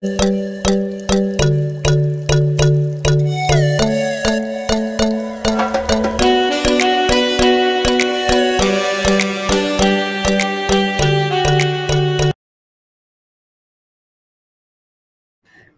[0.00, 0.12] Good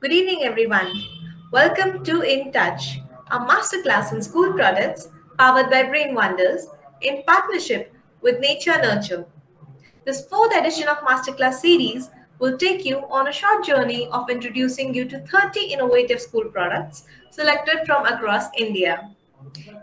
[0.05, 0.93] evening, everyone.
[1.51, 2.99] Welcome to In Touch,
[3.31, 5.09] a masterclass in school products
[5.39, 6.67] powered by Brain Wonders
[7.01, 9.25] in partnership with Nature Nurture.
[10.05, 12.11] This fourth edition of Masterclass series
[12.41, 17.05] will take you on a short journey of introducing you to 30 innovative school products
[17.31, 19.11] selected from across India.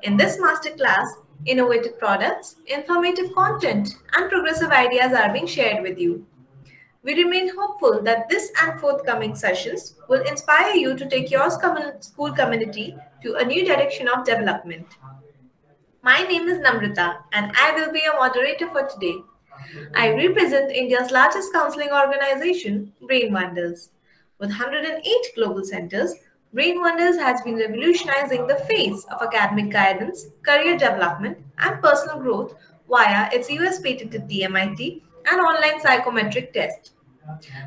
[0.01, 1.05] In this masterclass,
[1.45, 6.25] innovative products, informative content, and progressive ideas are being shared with you.
[7.03, 12.33] We remain hopeful that this and forthcoming sessions will inspire you to take your school
[12.33, 14.87] community to a new direction of development.
[16.01, 19.15] My name is Namrata and I will be your moderator for today.
[19.95, 23.89] I represent India's largest counseling organization, Brain Wonders.
[24.39, 26.13] With 108 global centers,
[26.53, 32.55] Brain Wonders has been revolutionizing the face of academic guidance, career development, and personal growth
[32.89, 36.91] via its US patented DMIT and online psychometric test.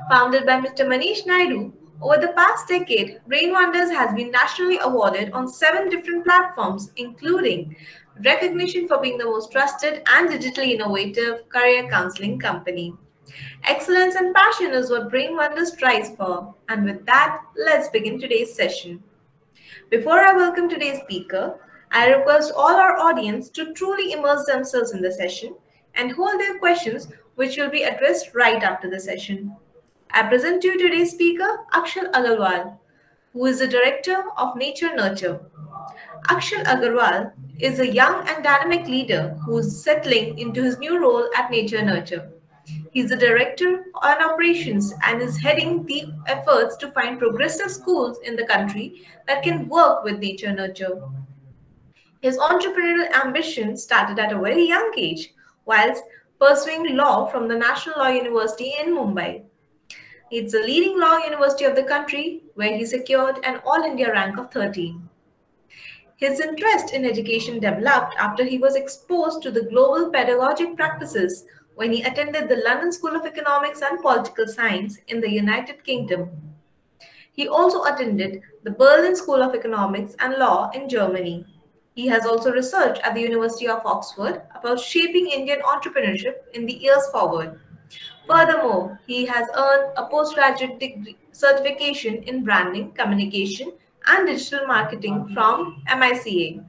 [0.09, 0.87] Founded by Mr.
[0.87, 6.25] Manish Naidu, over the past decade, Brain Wonders has been nationally awarded on seven different
[6.25, 7.77] platforms, including
[8.25, 12.95] recognition for being the most trusted and digitally innovative career counseling company.
[13.65, 16.55] Excellence and passion is what Brain Wonders strives for.
[16.69, 19.03] And with that, let's begin today's session.
[19.89, 21.59] Before I welcome today's speaker,
[21.93, 25.55] I request all our audience to truly immerse themselves in the session
[25.95, 29.57] and hold their questions, which will be addressed right after the session.
[30.13, 32.79] I present to you today's speaker, Akshal Agarwal,
[33.33, 35.41] who is the Director of Nature Nurture.
[36.29, 41.51] Akshal Agarwal is a young and dynamic leader who's settling into his new role at
[41.51, 42.31] Nature Nurture.
[42.93, 48.37] He's the director on operations and is heading the efforts to find progressive schools in
[48.37, 51.03] the country that can work with Nature Nurture.
[52.21, 56.03] His entrepreneurial ambition started at a very young age, whilst
[56.39, 59.45] pursuing law from the National Law University in Mumbai.
[60.31, 64.39] It's the leading law university of the country where he secured an All India rank
[64.39, 65.10] of 13.
[66.21, 71.93] His interest in education developed after he was exposed to the global pedagogic practices when
[71.93, 76.29] he attended the London School of Economics and Political Science in the United Kingdom.
[77.33, 81.47] He also attended the Berlin School of Economics and Law in Germany.
[81.95, 86.75] He has also researched at the University of Oxford about shaping Indian entrepreneurship in the
[86.75, 87.59] years forward.
[88.29, 93.73] Furthermore, he has earned a postgraduate degree certification in branding, communication,
[94.11, 96.65] and digital marketing from MICA.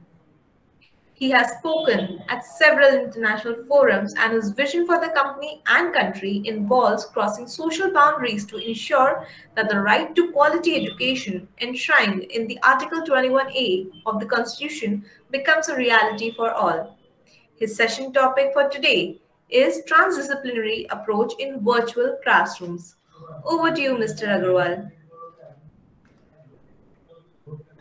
[1.14, 6.42] He has spoken at several international forums and his vision for the company and country
[6.44, 12.58] involves crossing social boundaries to ensure that the right to quality education enshrined in the
[12.64, 16.98] Article 21A of the Constitution becomes a reality for all.
[17.54, 22.96] His session topic for today is transdisciplinary approach in virtual classrooms.
[23.44, 24.26] Over to you, Mr.
[24.26, 24.90] Agarwal.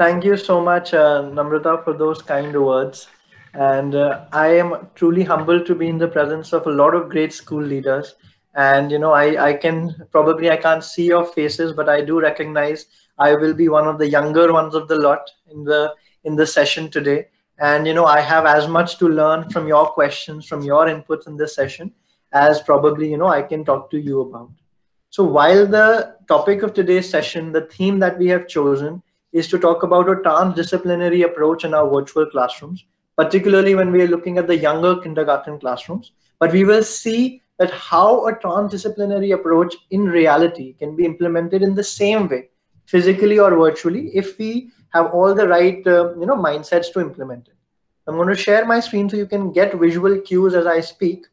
[0.02, 3.08] Thank you so much, uh, Namrata, for those kind words.
[3.54, 7.08] And uh, I am truly humbled to be in the presence of a lot of
[7.08, 8.16] great school leaders.
[8.56, 12.20] And, you know, I, I can probably, I can't see your faces, but I do
[12.20, 12.88] recognize
[13.20, 16.48] I will be one of the younger ones of the lot in the in the
[16.48, 17.28] session today.
[17.60, 21.28] And, you know, I have as much to learn from your questions, from your inputs
[21.28, 21.94] in this session,
[22.34, 24.50] as probably, you know, I can talk to you about.
[25.12, 29.60] So while the topic of today's session, the theme that we have chosen is to
[29.60, 32.86] talk about a transdisciplinary approach in our virtual classrooms,
[33.18, 36.12] particularly when we are looking at the younger kindergarten classrooms.
[36.40, 41.76] But we will see that how a transdisciplinary approach in reality can be implemented in
[41.76, 42.50] the same way,
[42.86, 47.48] physically or virtually, if we have all the right uh, you know, mindsets to implement
[47.48, 47.54] it.
[48.08, 51.28] I'm going to share my screen so you can get visual cues as I speak.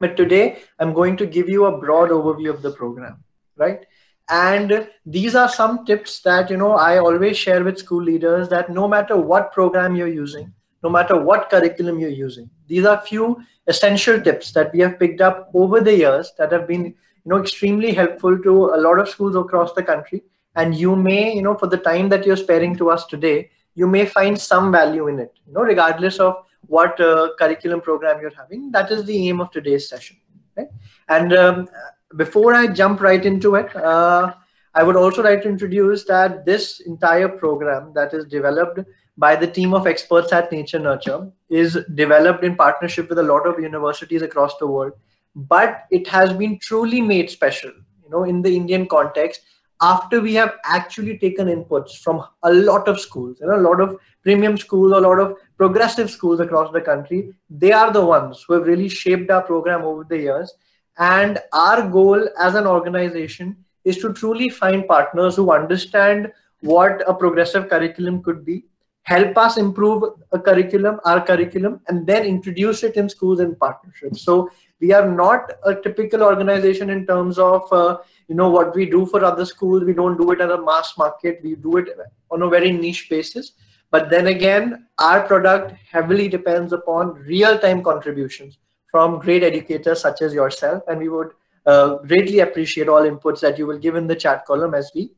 [0.00, 3.22] But today, I'm going to give you a broad overview of the program,
[3.56, 3.84] right?
[4.28, 8.70] And these are some tips that you know i always share with school leaders that
[8.70, 10.50] no matter what program you're using
[10.82, 15.20] no matter what curriculum you're using these are few essential tips that we have picked
[15.20, 16.94] up over the years that have been you
[17.30, 20.22] know extremely helpful to a lot of schools across the country.
[20.56, 23.88] And you may you know for the time that you're sparing to us today you
[23.88, 28.34] may find some value in it you know regardless of what uh, curriculum program you're
[28.36, 28.70] having.
[28.70, 30.16] That is the aim of today's session
[30.56, 30.68] right?
[31.08, 31.68] And um,
[32.16, 34.34] before I jump right into it, uh,
[34.74, 38.80] I would also like to introduce that this entire program that is developed
[39.16, 43.46] by the team of experts at Nature Nurture is developed in partnership with a lot
[43.46, 44.92] of universities across the world,
[45.36, 47.70] but it has been truly made special,
[48.02, 49.42] you know, in the Indian context
[49.80, 53.80] after we have actually taken inputs from a lot of schools, you know, a lot
[53.80, 57.32] of premium schools, a lot of progressive schools across the country.
[57.50, 60.52] They are the ones who have really shaped our program over the years.
[60.98, 67.14] And our goal as an organization is to truly find partners who understand what a
[67.14, 68.64] progressive curriculum could be,
[69.02, 70.02] help us improve
[70.32, 74.22] a curriculum, our curriculum, and then introduce it in schools in partnerships.
[74.22, 74.50] So
[74.80, 77.98] we are not a typical organization in terms of uh,
[78.28, 79.84] you know what we do for other schools.
[79.84, 81.40] We don't do it at a mass market.
[81.42, 81.88] We do it
[82.30, 83.52] on a very niche basis.
[83.90, 88.58] But then again, our product heavily depends upon real-time contributions
[88.94, 91.30] from great educators such as yourself, and we would
[91.66, 95.10] uh, greatly appreciate all inputs that you will give in the chat column as we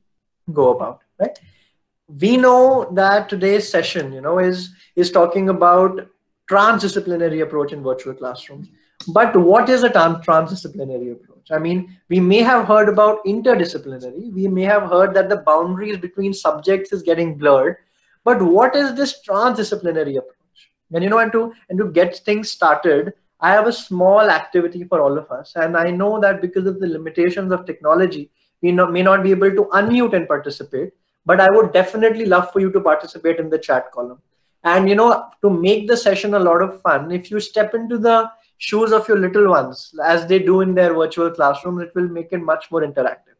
[0.55, 1.03] go about.
[1.21, 1.39] Right?
[2.21, 4.71] We know that today's session, you know, is
[5.03, 6.01] is talking about
[6.51, 8.71] transdisciplinary approach in virtual classrooms.
[9.09, 11.51] But what is a transdisciplinary approach?
[11.51, 14.33] I mean, we may have heard about interdisciplinary.
[14.33, 17.77] We may have heard that the boundaries between subjects is getting blurred.
[18.25, 20.67] But what is this transdisciplinary approach?
[20.95, 24.85] And you know, and to and to get things started, I have a small activity
[24.85, 25.53] for all of us.
[25.57, 28.31] And I know that because of the limitations of technology,
[28.63, 30.93] we may not be able to unmute and participate.
[31.25, 34.21] But I would definitely love for you to participate in the chat column.
[34.65, 37.99] And you know, to make the session a lot of fun, if you step into
[37.99, 42.09] the shoes of your little ones as they do in their virtual classroom, it will
[42.09, 43.37] make it much more interactive.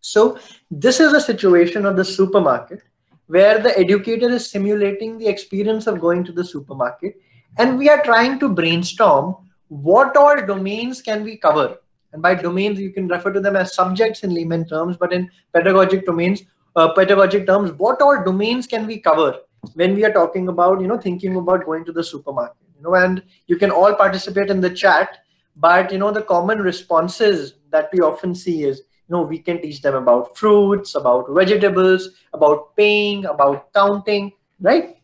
[0.00, 0.38] So
[0.70, 2.82] this is a situation of the supermarket
[3.26, 7.20] where the educator is simulating the experience of going to the supermarket
[7.56, 9.36] and we are trying to brainstorm
[9.68, 11.76] what all domains can we cover.
[12.12, 15.30] And by domains, you can refer to them as subjects in layman terms, but in
[15.52, 16.42] pedagogic domains,
[16.76, 19.38] uh, pedagogic terms, what all domains can we cover
[19.74, 22.94] when we are talking about, you know, thinking about going to the supermarket you know?
[22.94, 25.18] And you can all participate in the chat
[25.56, 29.60] but you know the common responses that we often see is you know we can
[29.60, 34.96] teach them about fruits about vegetables about paying about counting right?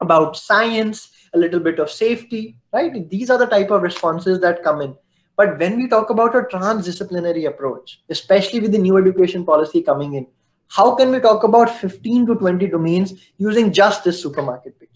[0.00, 4.62] About science a little bit of safety right these are the type of responses that
[4.62, 4.94] come in
[5.36, 10.14] but when we talk about a transdisciplinary approach especially with the new education policy coming
[10.14, 10.26] in
[10.68, 14.92] how can we talk about 15 to 20 domains using just this supermarket picture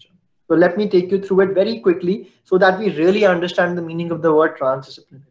[0.47, 3.81] so let me take you through it very quickly so that we really understand the
[3.81, 5.23] meaning of the word transdisciplinary.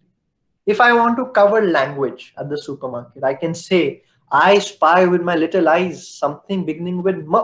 [0.66, 5.22] If I want to cover language at the supermarket, I can say, I spy with
[5.22, 7.36] my little eyes something beginning with m,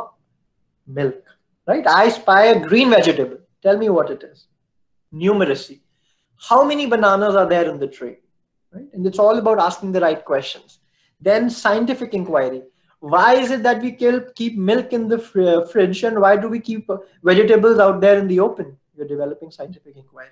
[0.87, 1.23] milk,
[1.67, 1.87] right?
[1.87, 3.39] I spy a green vegetable.
[3.63, 4.47] Tell me what it is.
[5.13, 5.81] Numeracy.
[6.49, 8.19] How many bananas are there in the tray?
[8.73, 8.87] Right?
[8.93, 10.81] And it's all about asking the right questions.
[11.21, 12.63] Then scientific inquiry
[13.03, 13.91] why is it that we
[14.37, 18.17] keep milk in the uh, fridge and why do we keep uh, vegetables out there
[18.17, 20.29] in the open we're developing scientific inquiry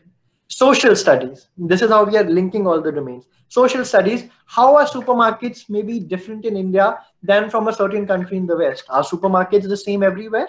[0.46, 4.86] social studies this is how we are linking all the domains social studies how are
[4.86, 9.68] supermarkets maybe different in india than from a certain country in the west are supermarkets
[9.68, 10.48] the same everywhere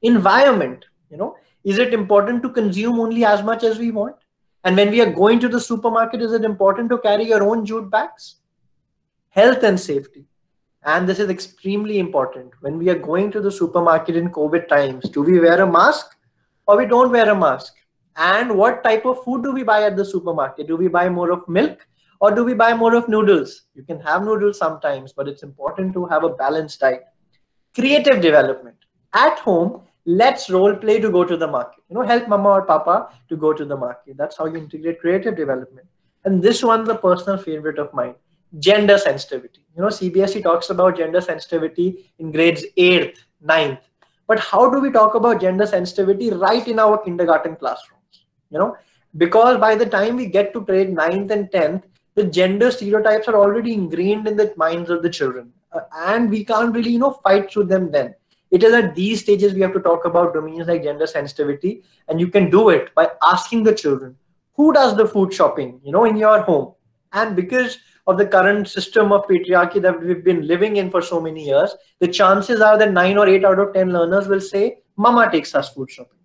[0.00, 4.16] environment you know is it important to consume only as much as we want
[4.64, 7.64] and when we are going to the supermarket is it important to carry your own
[7.64, 8.36] jute bags
[9.30, 10.26] health and safety
[10.84, 12.52] and this is extremely important.
[12.60, 16.16] When we are going to the supermarket in COVID times, do we wear a mask
[16.66, 17.74] or we don't wear a mask?
[18.16, 20.68] And what type of food do we buy at the supermarket?
[20.68, 21.86] Do we buy more of milk
[22.20, 23.62] or do we buy more of noodles?
[23.74, 27.04] You can have noodles sometimes, but it's important to have a balanced diet.
[27.74, 28.76] Creative development.
[29.12, 29.82] At home,
[30.18, 31.82] let's role play to go to the market.
[31.88, 34.16] You know, help mama or papa to go to the market.
[34.16, 35.86] That's how you integrate creative development.
[36.24, 38.14] And this one's a personal favorite of mine
[38.58, 39.60] gender sensitivity.
[39.76, 43.78] You know, CBSE talks about gender sensitivity in grades 8th, 9th.
[44.26, 48.24] But how do we talk about gender sensitivity right in our kindergarten classrooms?
[48.50, 48.76] You know,
[49.16, 51.84] because by the time we get to grade 9th and 10th,
[52.16, 55.52] the gender stereotypes are already ingrained in the minds of the children.
[55.72, 58.14] Uh, and we can't really, you know, fight through them then.
[58.50, 61.82] It is at these stages we have to talk about domains like gender sensitivity.
[62.08, 64.16] And you can do it by asking the children,
[64.54, 66.74] who does the food shopping, you know, in your home?
[67.12, 71.20] And because of the current system of patriarchy that we've been living in for so
[71.20, 74.78] many years, the chances are that nine or eight out of 10 learners will say,
[74.96, 76.18] Mama takes us food shopping,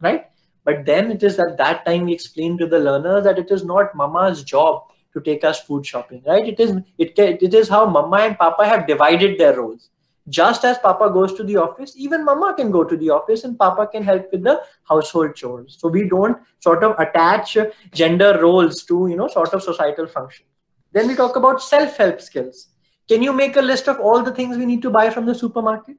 [0.00, 0.26] right?
[0.64, 3.64] But then it is at that time we explain to the learners that it is
[3.64, 4.84] not Mama's job
[5.14, 6.46] to take us food shopping, right?
[6.46, 9.90] It is it, it is how Mama and Papa have divided their roles.
[10.28, 13.58] Just as Papa goes to the office, even Mama can go to the office and
[13.58, 15.76] Papa can help with the household chores.
[15.78, 17.56] So we don't sort of attach
[17.92, 20.46] gender roles to you know sort of societal function.
[20.92, 22.68] Then we talk about self-help skills.
[23.08, 25.34] Can you make a list of all the things we need to buy from the
[25.34, 25.96] supermarket?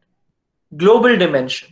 [0.77, 1.69] Global dimension.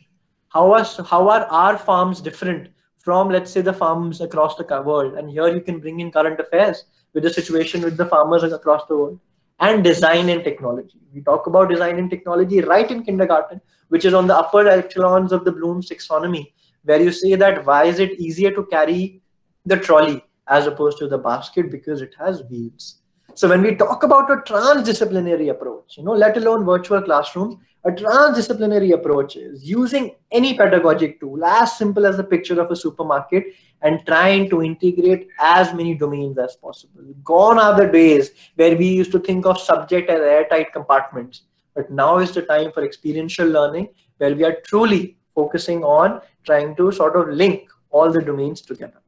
[0.50, 5.14] How are, how are our farms different from, let's say, the farms across the world?
[5.14, 8.86] And here you can bring in current affairs with the situation with the farmers across
[8.88, 9.20] the world.
[9.60, 11.00] And design and technology.
[11.14, 15.32] We talk about design and technology right in kindergarten, which is on the upper echelons
[15.32, 16.52] of the Bloom's taxonomy,
[16.84, 19.22] where you say that why is it easier to carry
[19.66, 23.02] the trolley as opposed to the basket because it has wheels.
[23.34, 27.56] So when we talk about a transdisciplinary approach, you know, let alone virtual classrooms,
[27.88, 32.76] a transdisciplinary approach is using any pedagogic tool as simple as a picture of a
[32.76, 33.46] supermarket
[33.82, 37.04] and trying to integrate as many domains as possible.
[37.24, 41.44] Gone are the days where we used to think of subject as airtight compartments,
[41.76, 46.76] but now is the time for experiential learning where we are truly focusing on trying
[46.76, 49.02] to sort of link all the domains together,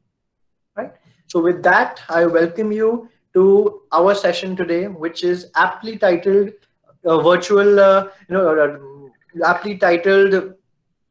[0.78, 0.94] right?
[1.28, 6.52] So with that, I welcome you to our session today, which is aptly titled
[7.06, 9.12] uh, virtual, uh, you know,
[9.46, 10.54] aptly titled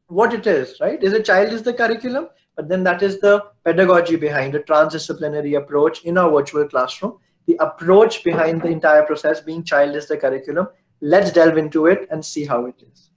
[0.07, 1.01] what it is, right?
[1.03, 2.29] Is a child is the curriculum?
[2.59, 7.17] but then that is the pedagogy behind the transdisciplinary approach in our virtual classroom.
[7.45, 10.67] The approach behind the entire process being child is the curriculum.
[10.99, 13.11] Let's delve into it and see how it is.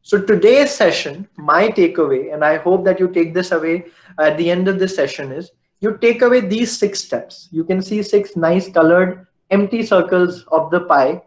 [0.00, 3.84] So today's session, my takeaway, and I hope that you take this away
[4.18, 5.50] at the end of this session is
[5.80, 7.50] you take away these six steps.
[7.52, 11.20] You can see six nice colored empty circles of the pie.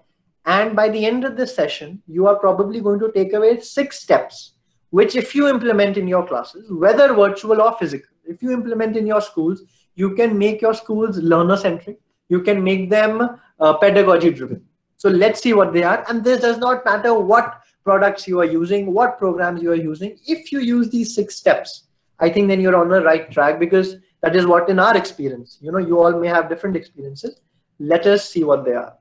[0.46, 4.00] And by the end of this session, you are probably going to take away six
[4.00, 4.54] steps
[4.98, 9.08] which if you implement in your classes, whether virtual or physical, if you implement in
[9.08, 9.64] your schools,
[9.96, 12.00] you can make your schools learner-centric.
[12.30, 14.64] You can make them uh, pedagogy-driven.
[14.98, 16.06] So let's see what they are.
[16.08, 20.20] And this does not matter what products you are using, what programs you are using.
[20.28, 21.88] If you use these six steps,
[22.20, 25.58] I think then you're on the right track because that is what in our experience,
[25.60, 27.42] you know, you all may have different experiences.
[27.80, 28.94] Let us see what they are.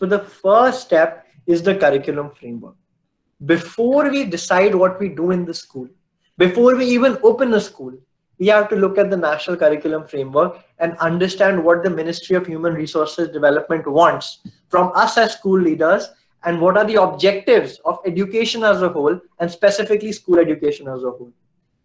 [0.00, 2.74] So the first step is the curriculum framework
[3.46, 5.88] before we decide what we do in the school,
[6.36, 7.92] before we even open a school,
[8.38, 12.46] we have to look at the national curriculum framework and understand what the Ministry of
[12.46, 16.08] Human Resources Development wants from us as school leaders
[16.44, 21.02] and what are the objectives of education as a whole and specifically school education as
[21.02, 21.32] a whole.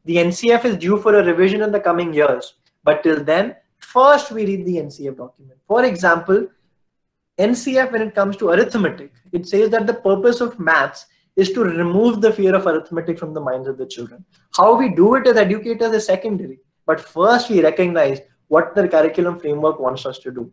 [0.06, 2.54] The NCF is due for a revision in the coming years,
[2.84, 5.60] but till then, first we read the NCF document.
[5.68, 6.48] For example,
[7.38, 11.64] NCF, when it comes to arithmetic, it says that the purpose of maths is to
[11.64, 14.24] remove the fear of arithmetic from the minds of the children.
[14.56, 19.40] How we do it as educators is secondary, but first we recognize what the curriculum
[19.40, 20.50] framework wants us to do.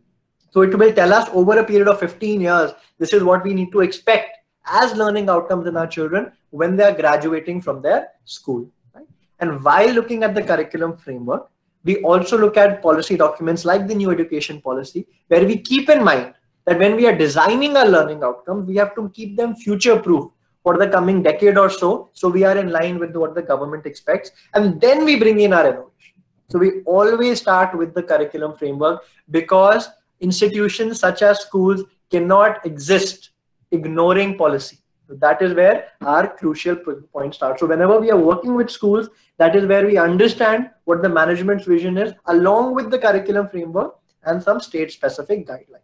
[0.51, 3.53] So it will tell us over a period of 15 years, this is what we
[3.53, 8.09] need to expect as learning outcomes in our children when they are graduating from their
[8.25, 8.69] school.
[8.93, 9.07] Right?
[9.39, 11.49] And while looking at the curriculum framework,
[11.85, 16.03] we also look at policy documents like the new education policy, where we keep in
[16.03, 16.33] mind
[16.65, 20.31] that when we are designing our learning outcomes, we have to keep them future proof
[20.63, 22.09] for the coming decade or so.
[22.13, 24.31] So we are in line with what the government expects.
[24.53, 26.23] And then we bring in our innovation.
[26.49, 29.89] So we always start with the curriculum framework because
[30.21, 33.31] institutions such as schools cannot exist
[33.71, 34.77] ignoring policy.
[35.07, 36.77] So that is where our crucial
[37.11, 37.59] point starts.
[37.59, 41.65] So whenever we are working with schools, that is where we understand what the management's
[41.65, 45.82] vision is along with the curriculum framework and some state specific guidelines.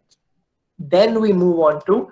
[0.80, 2.10] Then we move on to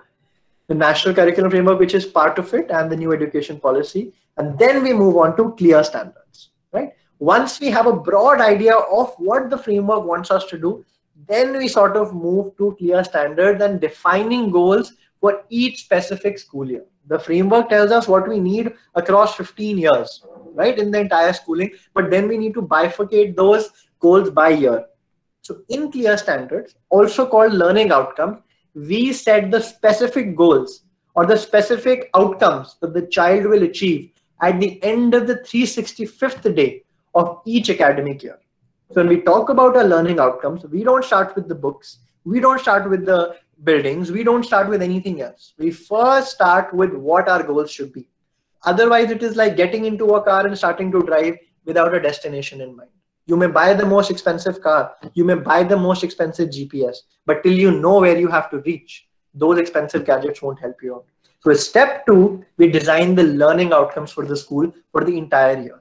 [0.67, 4.13] the national curriculum framework, which is part of it, and the new education policy.
[4.37, 6.91] And then we move on to clear standards, right?
[7.17, 10.85] Once we have a broad idea of what the framework wants us to do,
[11.27, 16.69] then we sort of move to clear standards and defining goals for each specific school
[16.69, 16.85] year.
[17.07, 20.23] The framework tells us what we need across 15 years,
[20.53, 24.85] right, in the entire schooling, but then we need to bifurcate those goals by year.
[25.41, 28.37] So in clear standards, also called learning outcomes,
[28.73, 30.83] we set the specific goals
[31.15, 34.11] or the specific outcomes that the child will achieve
[34.41, 36.83] at the end of the 365th day
[37.15, 38.39] of each academic year.
[38.89, 41.99] So when we talk about our learning outcomes, we don't start with the books.
[42.23, 44.11] We don't start with the buildings.
[44.11, 45.53] We don't start with anything else.
[45.57, 48.07] We first start with what our goals should be.
[48.63, 51.35] Otherwise, it is like getting into a car and starting to drive
[51.65, 52.89] without a destination in mind.
[53.29, 54.95] You may buy the most expensive car.
[55.13, 56.97] You may buy the most expensive GPS.
[57.27, 60.95] But till you know where you have to reach, those expensive gadgets won't help you
[60.95, 61.05] out.
[61.41, 65.79] So step two, we design the learning outcomes for the school for the entire year.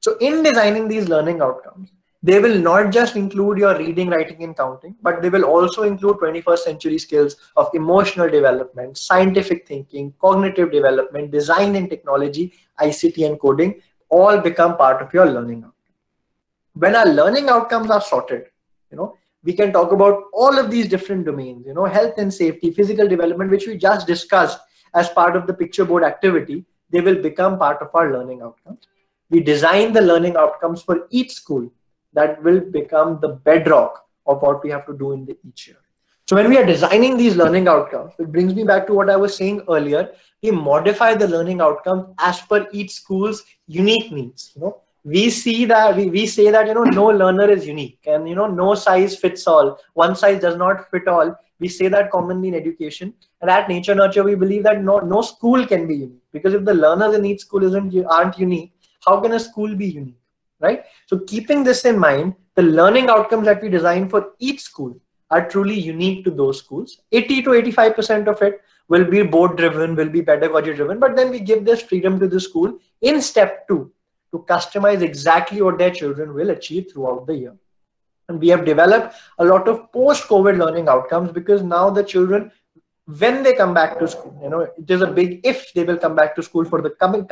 [0.00, 1.92] So in designing these learning outcomes,
[2.24, 6.16] they will not just include your reading, writing, and counting, but they will also include
[6.16, 13.38] 21st century skills of emotional development, scientific thinking, cognitive development, design and technology, ICT and
[13.38, 15.62] coding, all become part of your learning
[16.74, 18.46] when our learning outcomes are sorted,
[18.90, 22.32] you know, we can talk about all of these different domains, you know, health and
[22.32, 24.58] safety, physical development, which we just discussed
[24.94, 28.86] as part of the picture board activity, they will become part of our learning outcomes.
[29.30, 31.70] We design the learning outcomes for each school
[32.12, 35.78] that will become the bedrock of what we have to do in the each year.
[36.28, 39.16] So when we are designing these learning outcomes, it brings me back to what I
[39.16, 40.12] was saying earlier.
[40.42, 44.52] We modify the learning outcome as per each school's unique needs.
[44.54, 47.98] You know, we see that we, we say that you know no learner is unique
[48.06, 49.78] and you know no size fits all.
[49.94, 51.34] One size does not fit all.
[51.58, 53.14] We say that commonly in education.
[53.40, 56.64] And at Nature Nurture, we believe that no no school can be unique because if
[56.64, 58.72] the learners in each school isn't aren't unique,
[59.04, 60.20] how can a school be unique?
[60.60, 60.84] Right?
[61.06, 64.94] So keeping this in mind, the learning outcomes that we design for each school
[65.30, 67.00] are truly unique to those schools.
[67.12, 71.30] 80 to 85% of it will be board driven, will be pedagogy driven, but then
[71.30, 73.90] we give this freedom to the school in step two
[74.32, 77.56] to customize exactly what their children will achieve throughout the year.
[78.28, 82.52] And we have developed a lot of post-COVID learning outcomes because now the children,
[83.06, 85.96] when they come back to school, you know, it is a big if they will
[85.96, 87.26] come back to school for the coming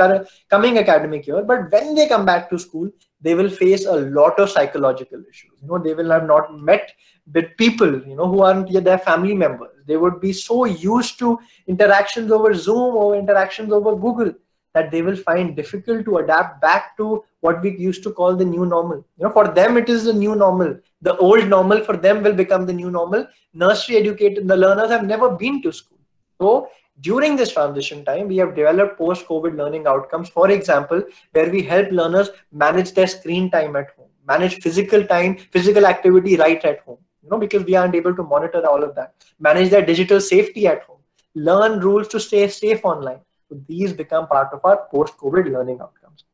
[0.51, 1.43] coming academic year.
[1.43, 2.91] But when they come back to school,
[3.21, 5.53] they will face a lot of psychological issues.
[5.63, 6.93] You know, they will have not met
[7.33, 9.71] with people, you know, who aren't their family members.
[9.87, 11.39] They would be so used to
[11.69, 14.35] interactions over Zoom or interactions over Google
[14.75, 18.45] that they will find difficult to adapt back to what we used to call the
[18.45, 19.05] new normal.
[19.17, 20.79] You know, for them it is the new normal.
[21.03, 23.27] The old normal for them will become the new normal.
[23.55, 25.99] Nursery educated, the learners have never been to school.
[26.41, 26.69] So
[27.01, 31.91] during this transition time, we have developed post-COVID learning outcomes, for example, where we help
[31.91, 36.99] learners manage their screen time at home, manage physical time, physical activity right at home
[37.29, 39.15] you know, because we aren't able to monitor all of that.
[39.39, 40.99] Manage their digital safety at home.
[41.35, 43.21] Learn rules to stay safe online.
[43.49, 46.25] So these become part of our post-COVID learning outcomes,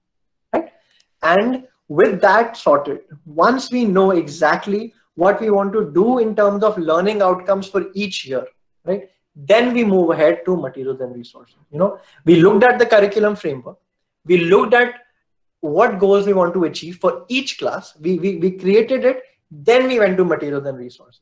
[0.53, 0.73] right?
[1.23, 6.65] And with that sorted, once we know exactly what we want to do in terms
[6.65, 8.47] of learning outcomes for each year,
[8.85, 9.09] right?
[9.37, 11.57] Then we move ahead to materials and resources.
[11.71, 13.79] You know, we looked at the curriculum framework.
[14.25, 14.95] We looked at
[15.61, 17.97] what goals we want to achieve for each class.
[18.01, 21.21] We, we, we created it then we went to materials and resources.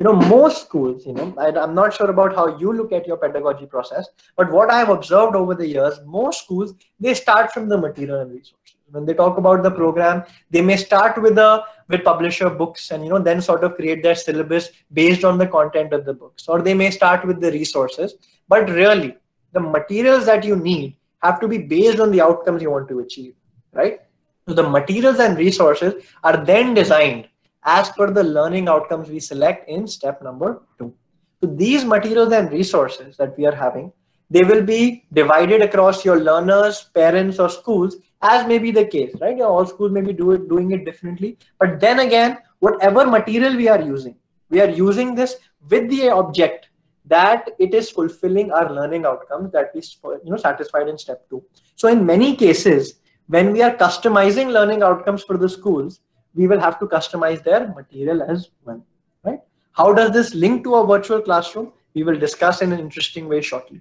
[0.00, 3.06] You know, most schools, you know, I, I'm not sure about how you look at
[3.06, 7.52] your pedagogy process, but what I have observed over the years, most schools, they start
[7.52, 8.76] from the material and resources.
[8.90, 13.04] When they talk about the program, they may start with the with publisher books and
[13.04, 16.48] you know then sort of create their syllabus based on the content of the books,
[16.48, 18.14] or they may start with the resources.
[18.48, 19.16] But really,
[19.52, 22.98] the materials that you need have to be based on the outcomes you want to
[23.00, 23.34] achieve,
[23.72, 24.00] right?
[24.46, 27.28] So the materials and resources are then designed
[27.64, 30.94] as per the learning outcomes we select in step number two.
[31.40, 33.92] So these materials and resources that we are having,
[34.30, 39.14] they will be divided across your learners, parents, or schools as may be the case,
[39.20, 39.40] right?
[39.40, 41.36] All schools may be do it, doing it differently.
[41.60, 44.16] But then again, whatever material we are using,
[44.48, 45.36] we are using this
[45.68, 46.68] with the object
[47.04, 49.82] that it is fulfilling our learning outcomes that we
[50.24, 51.44] you know satisfied in step two.
[51.76, 52.94] So in many cases,
[53.26, 56.00] when we are customizing learning outcomes for the schools,
[56.34, 58.84] we will have to customize their material as well,
[59.22, 59.40] right?
[59.72, 61.72] How does this link to a virtual classroom?
[61.94, 63.80] We will discuss in an interesting way shortly.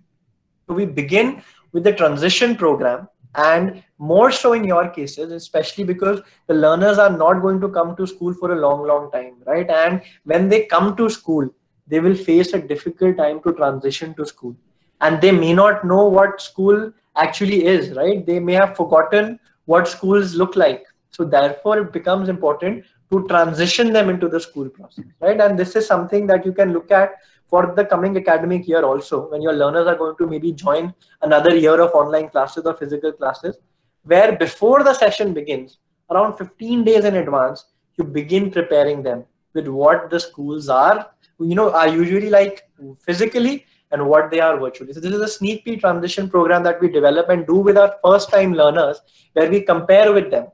[0.68, 6.22] So we begin with the transition program and more so in your cases, especially because
[6.48, 9.70] the learners are not going to come to school for a long, long time, right?
[9.70, 11.50] And when they come to school,
[11.88, 14.56] they will face a difficult time to transition to school.
[15.02, 18.26] And they may not know what school actually is, right?
[18.26, 23.94] They may have forgotten what schools look like so therefore, it becomes important to transition
[23.94, 25.40] them into the school process, right?
[25.40, 27.12] And this is something that you can look at
[27.48, 31.56] for the coming academic year also, when your learners are going to maybe join another
[31.56, 33.58] year of online classes or physical classes,
[34.06, 35.78] where before the session begins,
[36.10, 37.66] around 15 days in advance,
[37.98, 39.24] you begin preparing them
[39.54, 42.68] with what the schools are, you know, are usually like
[43.00, 44.94] physically and what they are virtually.
[44.94, 47.94] So this is a sneak peek transition program that we develop and do with our
[48.04, 49.00] first time learners,
[49.34, 50.48] where we compare with them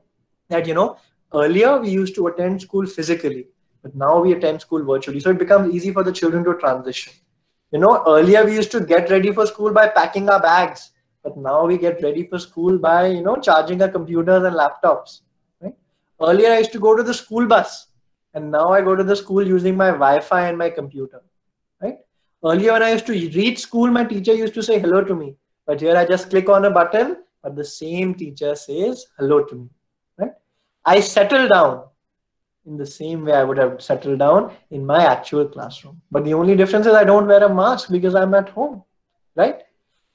[0.50, 0.98] that you know
[1.34, 3.46] earlier we used to attend school physically
[3.82, 5.20] but now we attend school virtually.
[5.20, 7.14] So it becomes easy for the children to transition.
[7.72, 10.90] You know earlier we used to get ready for school by packing our bags
[11.22, 15.20] but now we get ready for school by you know charging our computers and laptops
[15.60, 15.74] right?
[16.20, 17.86] Earlier i used to go to the school bus
[18.34, 21.22] and now i go to the school using my wi-fi and my computer
[21.82, 21.98] right?
[22.44, 25.36] Earlier when i used to reach school my teacher used to say hello to me
[25.66, 29.54] but here i just click on a button but the same teacher says hello to
[29.54, 29.68] me
[30.84, 31.84] I settle down
[32.66, 36.00] in the same way I would have settled down in my actual classroom.
[36.10, 38.82] But the only difference is I don't wear a mask because I'm at home,
[39.34, 39.62] right?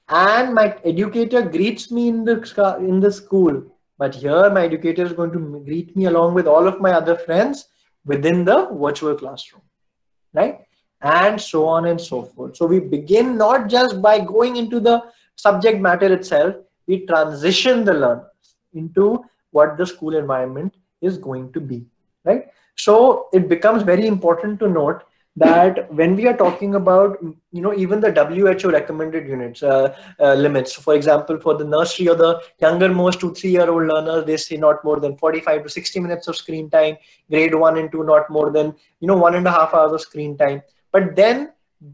[0.08, 3.62] And my educator greets me in the in the school.
[3.98, 7.16] But here my educator is going to greet me along with all of my other
[7.16, 7.68] friends
[8.04, 9.62] within the virtual classroom,
[10.32, 10.60] right?
[11.00, 12.56] And so on and so forth.
[12.56, 15.02] So we begin not just by going into the
[15.34, 16.54] subject matter itself,
[16.86, 21.86] we transition the learners into what the school environment is going to be,
[22.24, 22.46] right?
[22.76, 25.02] So it becomes very important to note
[25.36, 30.34] that when we are talking about you know even the WHO recommended units uh, uh,
[30.34, 34.24] limits for example for the nursery or the younger most two three year old learners
[34.24, 36.96] they say not more than 45 to 60 minutes of screen time
[37.30, 40.00] grade one and two not more than you know one and a half hours of
[40.00, 41.52] screen time but then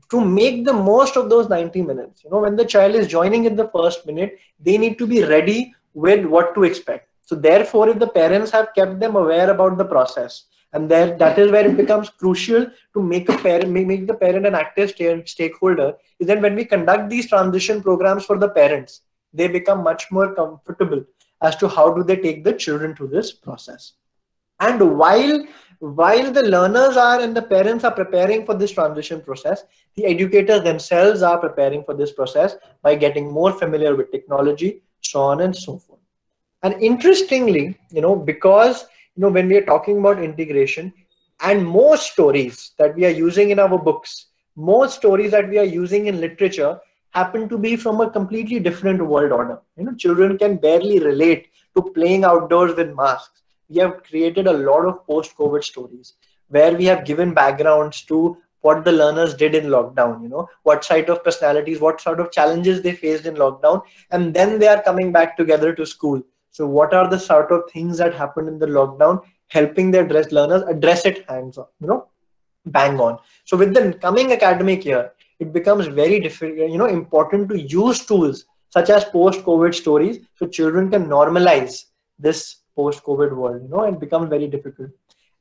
[0.08, 3.44] to make the most of those 90 minutes you know when the child is joining
[3.44, 7.88] in the first minute they need to be ready with what to expect so therefore
[7.88, 11.66] if the parents have kept them aware about the process and there that is where
[11.66, 14.94] it becomes crucial to make a parent make the parent an active
[15.26, 20.10] stakeholder is that when we conduct these transition programs for the parents they become much
[20.10, 21.02] more comfortable
[21.42, 23.92] as to how do they take the children through this process.
[24.60, 25.44] And while
[25.80, 29.64] while the learners are and the parents are preparing for this transition process
[29.96, 35.20] the educators themselves are preparing for this process by getting more familiar with technology so
[35.20, 35.91] on and so forth
[36.62, 40.92] and interestingly you know because you know when we are talking about integration
[41.40, 45.64] and most stories that we are using in our books most stories that we are
[45.64, 46.78] using in literature
[47.10, 49.58] happen to be from a completely different world order.
[49.76, 53.42] You know children can barely relate to playing outdoors with masks.
[53.68, 56.14] We have created a lot of post covid stories
[56.48, 60.84] where we have given backgrounds to what the learners did in lockdown you know what
[60.84, 64.82] side of personalities what sort of challenges they faced in lockdown and then they are
[64.82, 68.58] coming back together to school so what are the sort of things that happened in
[68.58, 72.08] the lockdown, helping the address learners address it hands on, you know,
[72.66, 73.18] bang on.
[73.44, 78.04] So with the coming academic year, it becomes very difficult, you know, important to use
[78.06, 81.86] tools such as post-COVID stories so children can normalize
[82.18, 84.90] this post-COVID world, you know, it becomes very difficult.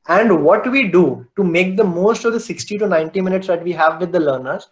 [0.08, 3.62] And what we do to make the most of the 60 to 90 minutes that
[3.62, 4.68] we have with the learners,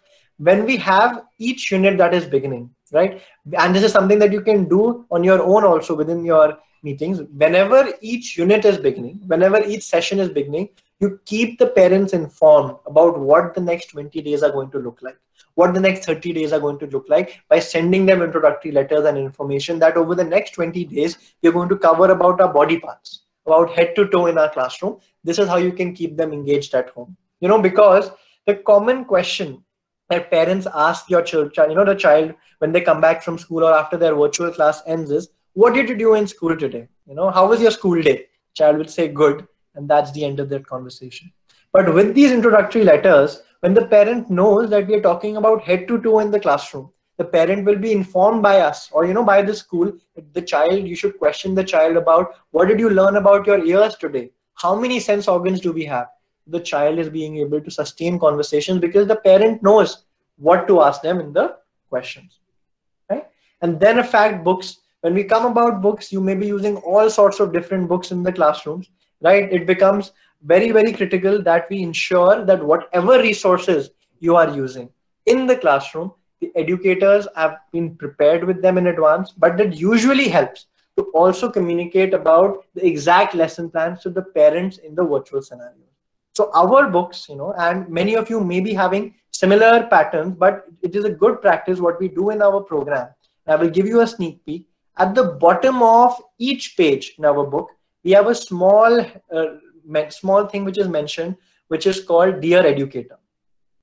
[0.47, 3.21] when we have each unit that is beginning, right?
[3.57, 7.21] And this is something that you can do on your own also within your meetings.
[7.37, 12.75] Whenever each unit is beginning whenever each session is beginning you keep the parents informed
[12.85, 15.17] about what the next 20 days are going to look like
[15.55, 19.05] what the next 30 days are going to look like by sending them introductory letters
[19.05, 22.79] and information that over the next 20 days we're going to cover about our body
[22.79, 24.99] parts about head to toe in our classroom.
[25.23, 27.17] This is how you can keep them engaged at home.
[27.39, 28.11] You know because
[28.45, 29.63] the common question
[30.11, 33.63] that parents ask your child, you know, the child when they come back from school
[33.63, 36.87] or after their virtual class ends is, what did you do in school today?
[37.07, 38.27] You know, how was your school day?
[38.53, 41.31] Child will say good, and that's the end of that conversation.
[41.73, 45.87] But with these introductory letters, when the parent knows that we are talking about head
[45.87, 49.23] to toe in the classroom, the parent will be informed by us or you know
[49.23, 49.91] by the school
[50.33, 53.95] the child you should question the child about what did you learn about your ears
[53.95, 56.07] today how many sense organs do we have
[56.47, 60.05] the child is being able to sustain conversations because the parent knows
[60.37, 61.55] what to ask them in the
[61.89, 62.39] questions
[63.09, 63.27] right?
[63.61, 64.77] And then a fact books.
[65.01, 68.23] When we come about books you may be using all sorts of different books in
[68.23, 68.89] the classrooms
[69.21, 69.51] right?
[69.51, 70.11] It becomes
[70.43, 74.89] very very critical that we ensure that whatever resources you are using
[75.25, 80.27] in the classroom the educators have been prepared with them in advance but that usually
[80.27, 80.65] helps
[80.97, 85.90] to also communicate about the exact lesson plans to the parents in the virtual scenario
[86.41, 90.65] so our books, you know, and many of you may be having similar patterns, but
[90.81, 93.09] it is a good practice what we do in our program.
[93.47, 94.67] I will give you a sneak peek.
[94.97, 97.69] At the bottom of each page in our book,
[98.03, 103.19] we have a small, uh, small thing which is mentioned, which is called Dear Educator,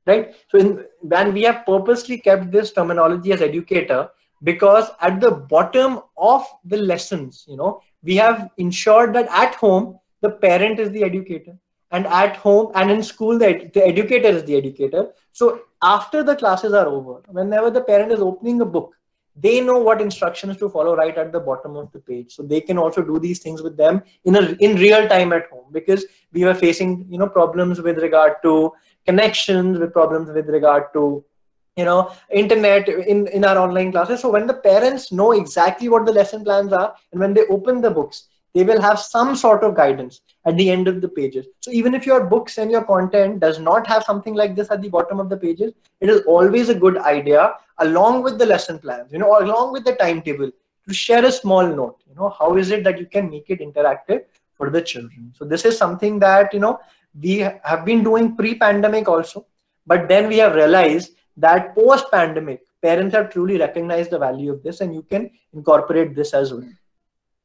[0.07, 0.35] right?
[0.51, 4.09] So in, when we have purposely kept this terminology as educator,
[4.43, 9.99] because at the bottom of the lessons, you know, we have ensured that at home,
[10.23, 11.57] the parent is the educator
[11.91, 15.09] and at home and in school the, the educator is the educator.
[15.33, 18.95] So after the classes are over whenever the parent is opening a book
[19.41, 22.35] they know what instructions to follow right at the bottom of the page.
[22.35, 25.49] So they can also do these things with them in a in real time at
[25.49, 28.73] home because we were facing you know problems with regard to
[29.07, 31.25] connections with problems with regard to
[31.77, 34.21] you know internet in in our online classes.
[34.21, 37.81] So when the parents know exactly what the lesson plans are and when they open
[37.81, 41.47] the books they will have some sort of guidance at the end of the pages.
[41.61, 44.81] So even if your books and your content does not have something like this at
[44.81, 48.79] the bottom of the pages, it is always a good idea along with the lesson
[48.79, 50.51] plans, you know, along with the timetable
[50.87, 53.61] to share a small note, you know, how is it that you can make it
[53.61, 54.25] interactive
[54.55, 55.33] for the children.
[55.37, 56.81] So this is something that, you know,
[57.21, 59.47] we have been doing pre-pandemic also,
[59.87, 64.81] but then we have realized that post-pandemic, parents have truly recognized the value of this
[64.81, 66.69] and you can incorporate this as well,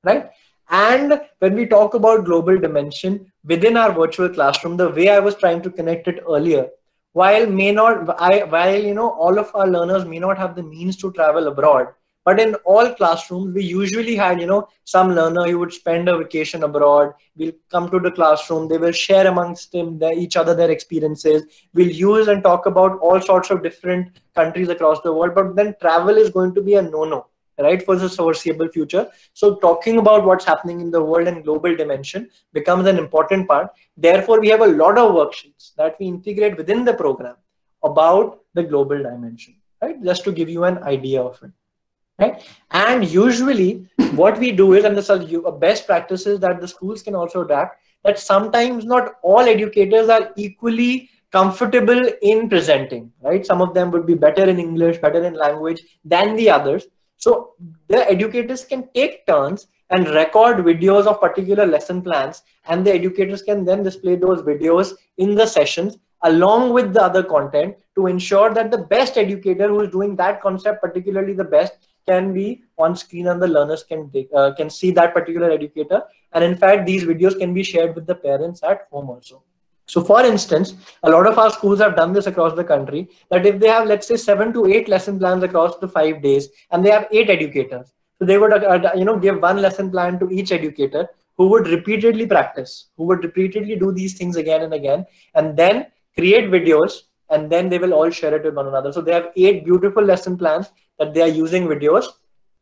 [0.04, 0.32] right?
[0.74, 5.36] And when we talk about global dimension within our virtual classroom, the way I was
[5.36, 6.68] trying to connect it earlier,
[7.12, 10.64] while may not, I, while you know all of our learners may not have the
[10.64, 11.90] means to travel abroad,
[12.26, 16.18] but in all classrooms, we usually had, you know, some learner who would spend a
[16.18, 17.14] vacation abroad.
[17.36, 18.68] We'll come to the classroom.
[18.68, 21.44] They will share amongst them their, each other their experiences.
[21.76, 25.36] We'll use and talk about all sorts of different countries across the world.
[25.36, 27.28] But then travel is going to be a no-no,
[27.60, 29.08] right, for the foreseeable future.
[29.34, 33.72] So talking about what's happening in the world and global dimension becomes an important part.
[33.98, 37.36] Therefore, we have a lot of worksheets that we integrate within the program
[37.84, 40.02] about the global dimension, right?
[40.04, 41.52] Just to give you an idea of it
[42.20, 43.88] right and usually
[44.22, 47.44] what we do is and this is a best practices that the schools can also
[47.44, 53.90] adapt that sometimes not all educators are equally comfortable in presenting right some of them
[53.90, 56.86] would be better in english better in language than the others
[57.24, 57.54] so
[57.88, 63.44] the educators can take turns and record videos of particular lesson plans and the educators
[63.50, 68.54] can then display those videos in the sessions along with the other content to ensure
[68.54, 72.96] that the best educator who is doing that concept particularly the best can be on
[72.96, 76.02] screen and the learners can uh, can see that particular educator.
[76.34, 79.44] And in fact these videos can be shared with the parents at home also
[79.86, 83.46] so for instance a lot of our schools have done this across the country that
[83.46, 86.86] if they have let's say seven to eight lesson plans across the five days and
[86.86, 90.30] they have eight educators so they would uh, you know give one lesson plan to
[90.30, 95.06] each educator who would repeatedly practice who would repeatedly do these things again and again
[95.36, 95.86] and then
[96.18, 99.32] create videos and then they will all share it with one another so they have
[99.36, 102.06] eight beautiful lesson plans that they are using videos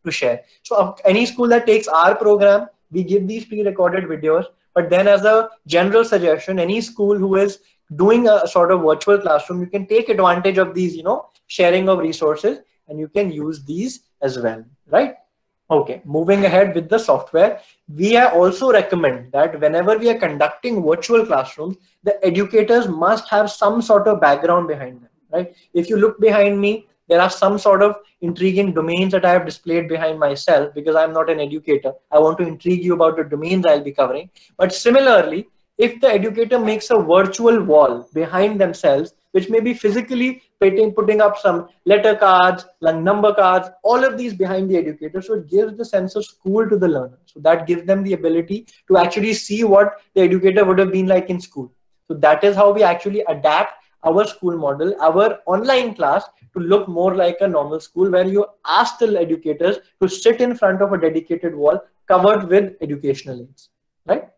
[0.05, 0.41] to share.
[0.63, 4.45] So uh, any school that takes our program, we give these pre-recorded videos.
[4.73, 7.59] But then as a general suggestion, any school who is
[7.95, 11.89] doing a sort of virtual classroom, you can take advantage of these, you know, sharing
[11.89, 15.15] of resources and you can use these as well, right?
[15.69, 21.25] Okay, moving ahead with the software, we also recommend that whenever we are conducting virtual
[21.25, 25.55] classrooms, the educators must have some sort of background behind them, right?
[25.73, 29.45] If you look behind me, there are some sort of intriguing domains that I have
[29.45, 31.91] displayed behind myself because I'm not an educator.
[32.09, 34.29] I want to intrigue you about the domains I'll be covering.
[34.57, 40.41] But similarly, if the educator makes a virtual wall behind themselves, which may be physically
[40.61, 45.21] putting, up some letter cards, like number cards, all of these behind the educator.
[45.21, 47.19] So it gives the sense of school to the learner.
[47.25, 51.07] So that gives them the ability to actually see what the educator would have been
[51.07, 51.73] like in school.
[52.07, 56.87] So that is how we actually adapt our school model, our online class to look
[56.87, 60.93] more like a normal school where you ask the educators to sit in front of
[60.93, 63.69] a dedicated wall covered with educational aids,
[64.05, 64.29] right?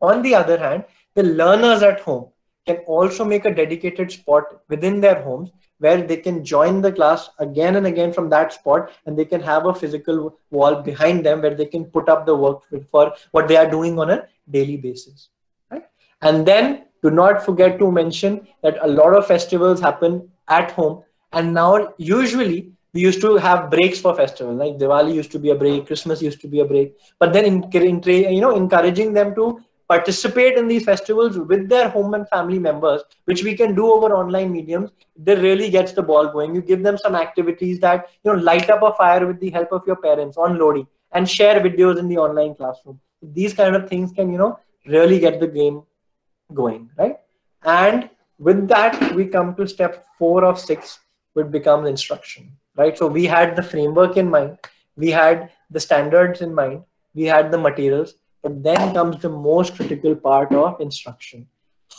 [0.00, 2.28] On the other hand, the learners at home
[2.66, 7.30] can also make a dedicated spot within their homes where they can join the class
[7.38, 11.40] again and again from that spot and they can have a physical wall behind them
[11.40, 14.76] where they can put up the work for what they are doing on a daily
[14.76, 15.28] basis
[15.70, 15.86] right
[16.22, 21.02] and then do not forget to mention that a lot of festivals happen at home.
[21.32, 24.54] And now usually we used to have breaks for festival.
[24.54, 26.96] Like diwali used to be a break christmas used to be a break.
[27.18, 32.12] But then in you know encouraging them to participate in these festivals with their home
[32.12, 36.28] and family members which we can do over online mediums that really gets the ball
[36.28, 36.54] going.
[36.54, 39.72] You give them some activities that you know light up a fire with the help
[39.72, 43.00] of your parents on Lohri and share videos in the online classroom.
[43.22, 45.82] These kind of things can you know really get the game
[46.54, 47.16] going right?
[47.62, 51.00] And with that we come to step four of six
[51.34, 52.96] which becomes instruction right?
[52.96, 54.58] So we had the framework in mind
[54.96, 56.82] we had the standards in mind
[57.14, 61.46] we had the materials but then comes the most critical part of instruction.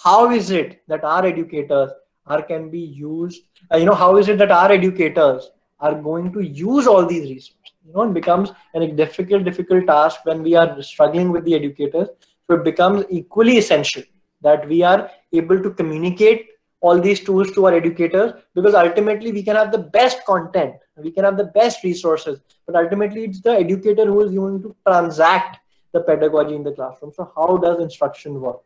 [0.03, 1.91] How is it that our educators
[2.25, 6.31] are can be used uh, you know how is it that our educators are going
[6.33, 7.73] to use all these resources?
[7.85, 12.07] You know it becomes a difficult difficult task when we are struggling with the educators
[12.47, 14.03] so it becomes equally essential
[14.41, 16.47] that we are able to communicate
[16.81, 21.11] all these tools to our educators because ultimately we can have the best content we
[21.11, 25.59] can have the best resources but ultimately it's the educator who is going to transact
[25.91, 27.11] the pedagogy in the classroom.
[27.15, 28.61] So how does instruction work?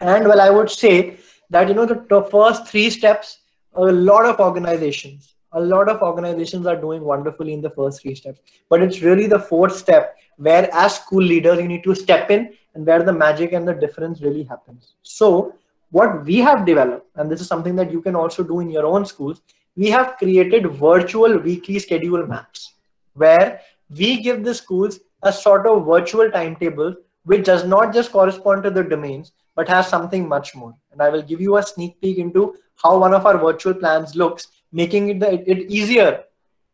[0.00, 1.16] And well i would say
[1.50, 3.38] that you know the, the first three steps
[3.74, 8.14] a lot of organizations a lot of organizations are doing wonderfully in the first three
[8.14, 8.40] steps.
[8.68, 12.54] But it's really the fourth step where as school leaders you need to step in
[12.74, 14.94] and where the magic and the difference really happens.
[15.02, 15.54] So
[15.90, 18.86] what we have developed, and this is something that you can also do in your
[18.86, 19.42] own schools,
[19.76, 22.74] we have created virtual weekly schedule maps
[23.14, 23.60] where
[23.90, 28.70] we give the schools a sort of virtual timetable which does not just correspond to
[28.70, 32.18] the domains but has something much more and i will give you a sneak peek
[32.18, 36.24] into how one of our virtual plans looks making it, the, it easier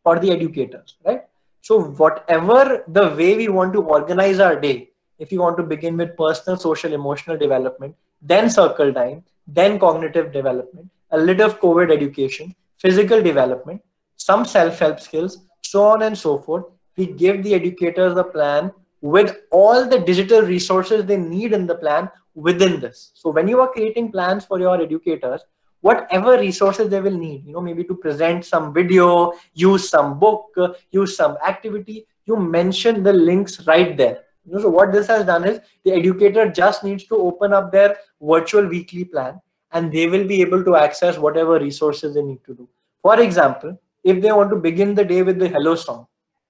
[0.03, 1.23] for the educators right
[1.61, 4.89] so whatever the way we want to organize our day
[5.21, 10.31] if you want to begin with personal, social, emotional development, then circle time, then cognitive
[10.33, 13.81] development, a little of COVID education, physical development,
[14.17, 16.65] some self-help skills, so on and so forth.
[16.97, 21.75] We give the educators a plan with all the digital resources they need in the
[21.75, 23.11] plan within this.
[23.13, 25.41] So when you are creating plans for your educators,
[25.81, 30.55] whatever resources they will need, you know, maybe to present some video, use some book,
[30.91, 34.19] use some activity, you mention the links right there.
[34.45, 37.71] You know, so what this has done is the educator just needs to open up
[37.71, 39.39] their virtual weekly plan
[39.71, 42.67] and they will be able to access whatever resources they need to do.
[43.01, 46.07] For example, if they want to begin the day with the hello song,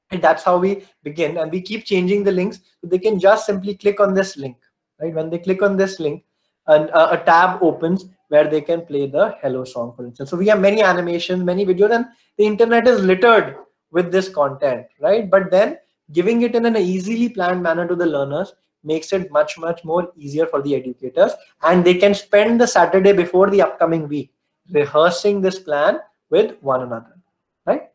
[0.09, 3.45] and that's how we begin and we keep changing the links, so they can just
[3.45, 4.57] simply click on this link,
[4.99, 5.13] right?
[5.13, 6.23] When they click on this link,
[6.67, 10.29] and a, a tab opens where they can play the hello song, for instance.
[10.29, 12.05] So we have many animations, many videos, and
[12.37, 13.57] the internet is littered
[13.91, 15.29] with this content, right?
[15.29, 15.77] But then
[16.11, 20.11] giving it in an easily planned manner to the learners makes it much, much more
[20.17, 21.31] easier for the educators.
[21.61, 24.31] And they can spend the Saturday before the upcoming week
[24.71, 27.17] rehearsing this plan with one another,
[27.65, 27.89] right?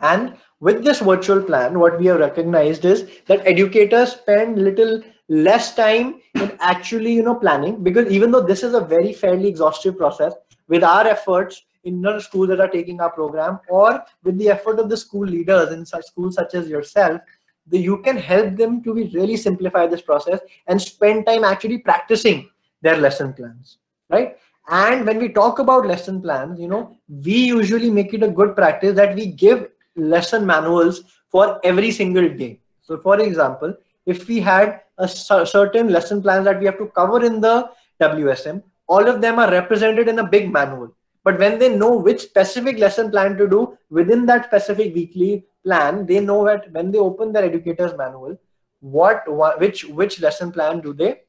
[0.00, 5.74] And with this virtual plan, what we have recognized is that educators spend little less
[5.74, 9.96] time in actually, you know, planning because even though this is a very fairly exhaustive
[9.96, 10.34] process,
[10.68, 14.78] with our efforts, in the schools that are taking our program or with the effort
[14.78, 17.20] of the school leaders in such schools such as yourself
[17.66, 22.48] the, you can help them to really simplify this process and spend time actually practicing
[22.82, 24.36] their lesson plans right?
[24.68, 28.54] And when we talk about lesson plans you know we usually make it a good
[28.54, 32.60] practice that we give lesson manuals for every single day.
[32.80, 33.74] So for example
[34.06, 38.62] if we had a certain lesson plans that we have to cover in the wsm
[38.86, 40.90] all of them are represented in a big manual
[41.24, 46.06] but when they know which specific lesson plan to do within that specific weekly plan,
[46.06, 48.38] they know that when they open their educator's manual,
[48.80, 49.24] what,
[49.60, 51.20] which which lesson plan do they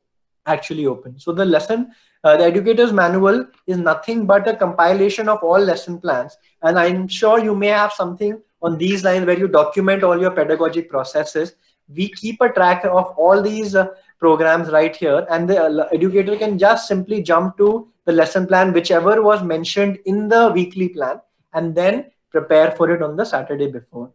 [0.46, 1.20] actually open.
[1.20, 1.92] So the lesson,
[2.24, 6.38] uh, the educator's manual is nothing but a compilation of all lesson plans.
[6.64, 10.32] And I'm sure you may have something on these lines where you document all your
[10.32, 11.54] pedagogic processes.
[11.94, 13.88] We keep a track of all these uh,
[14.20, 18.74] programs right here and the uh, educator can just simply jump to the lesson plan,
[18.74, 21.22] whichever was mentioned in the weekly plan,
[21.54, 24.12] and then prepare for it on the Saturday before.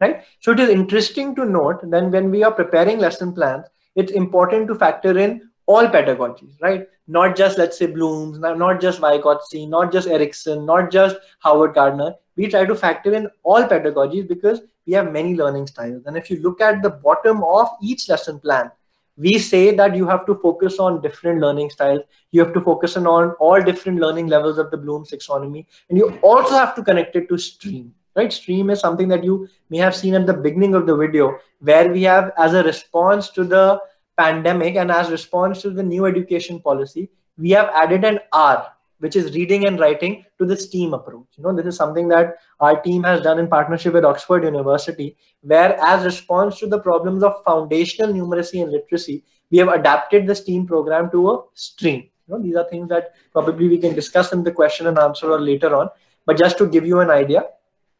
[0.00, 0.24] Right.
[0.40, 4.68] So it is interesting to note that when we are preparing lesson plans, it's important
[4.68, 6.86] to factor in all pedagogies, right?
[7.08, 12.14] Not just, let's say, Bloom's, not just Vygotsky, not just Erikson, not just Howard Gardner.
[12.36, 16.04] We try to factor in all pedagogies because we have many learning styles.
[16.04, 18.70] And if you look at the bottom of each lesson plan,
[19.16, 22.02] we say that you have to focus on different learning styles.
[22.32, 25.66] You have to focus on all different learning levels of the bloom's taxonomy.
[25.88, 28.32] And you also have to connect it to stream right?
[28.32, 31.92] Stream is something that you may have seen at the beginning of the video where
[31.92, 33.78] we have as a response to the
[34.16, 39.16] pandemic and as response to the new education policy we have added an r which
[39.16, 41.26] is reading and writing to the STEAM approach.
[41.36, 45.16] You know, this is something that our team has done in partnership with Oxford University,
[45.42, 50.34] where as response to the problems of foundational numeracy and literacy, we have adapted the
[50.34, 52.08] STEAM program to a stream.
[52.26, 55.30] You know, these are things that probably we can discuss in the question and answer
[55.30, 55.88] or later on.
[56.24, 57.44] But just to give you an idea,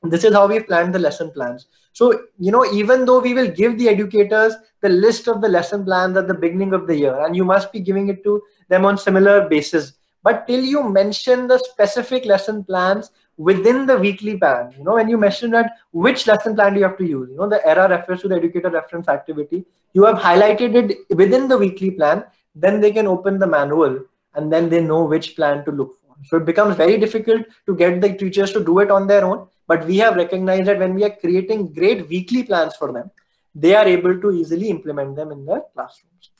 [0.02, 1.66] this is how we've planned the lesson plans.
[1.92, 5.84] So, you know, even though we will give the educators the list of the lesson
[5.84, 8.84] plans at the beginning of the year, and you must be giving it to them
[8.84, 9.92] on similar basis
[10.26, 15.08] but till you mention the specific lesson plans within the weekly plan, you know, when
[15.08, 17.86] you mention that which lesson plan do you have to use, you know, the error
[17.88, 22.24] refers to the educator reference activity, you have highlighted it within the weekly plan,
[22.56, 24.00] then they can open the manual
[24.34, 26.16] and then they know which plan to look for.
[26.24, 29.46] So it becomes very difficult to get the teachers to do it on their own.
[29.68, 33.12] But we have recognized that when we are creating great weekly plans for them,
[33.54, 36.30] they are able to easily implement them in their classrooms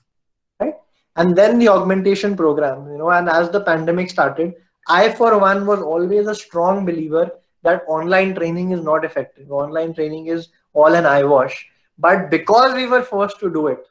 [1.17, 4.55] and then the augmentation program you know and as the pandemic started
[4.89, 7.31] i for one was always a strong believer
[7.63, 9.51] that online training is not effective.
[9.51, 11.67] Online training is all an eyewash
[11.99, 13.83] but because we were forced to do it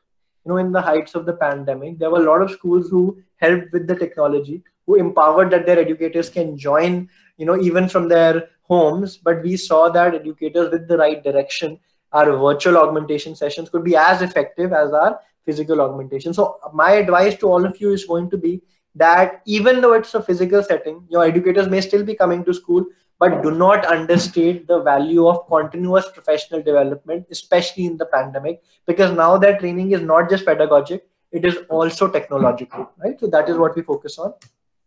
[0.46, 3.18] you know in the heights of the pandemic there were a lot of schools who
[3.38, 8.08] helped with the technology who empowered that their educators can join you know even from
[8.08, 9.18] their homes.
[9.18, 11.80] But we saw that educators with the right direction
[12.14, 16.34] our virtual augmentation sessions could be as effective as our physical augmentation.
[16.34, 18.62] So my advice to all of you is going to be
[18.96, 22.86] that even though it's a physical setting, your educators may still be coming to school,
[23.20, 29.12] but do not understate the value of continuous professional development, especially in the pandemic, because
[29.12, 33.20] now that training is not just pedagogic, it is also technological, right?
[33.20, 34.34] So that is what we focus on.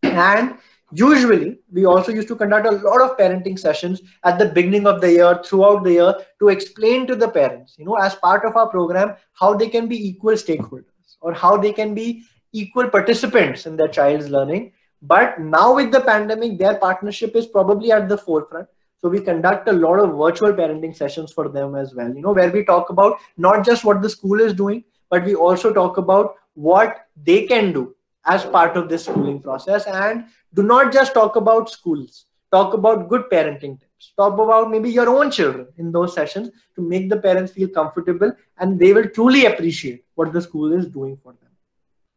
[0.02, 0.54] And
[0.90, 5.02] Usually, we also used to conduct a lot of parenting sessions at the beginning of
[5.02, 8.56] the year, throughout the year, to explain to the parents, you know, as part of
[8.56, 12.22] our program, how they can be equal stakeholders or how they can be
[12.52, 14.72] equal participants in their child's learning.
[15.02, 18.68] But now with the pandemic, their partnership is probably at the forefront.
[19.00, 22.32] So we conduct a lot of virtual parenting sessions for them as well, you know,
[22.32, 25.98] where we talk about not just what the school is doing, but we also talk
[25.98, 29.86] about what they can do as part of this schooling process.
[29.86, 30.24] And
[30.54, 35.08] do not just talk about schools, talk about good parenting tips, talk about maybe your
[35.08, 39.46] own children in those sessions to make the parents feel comfortable and they will truly
[39.46, 41.48] appreciate what the school is doing for them.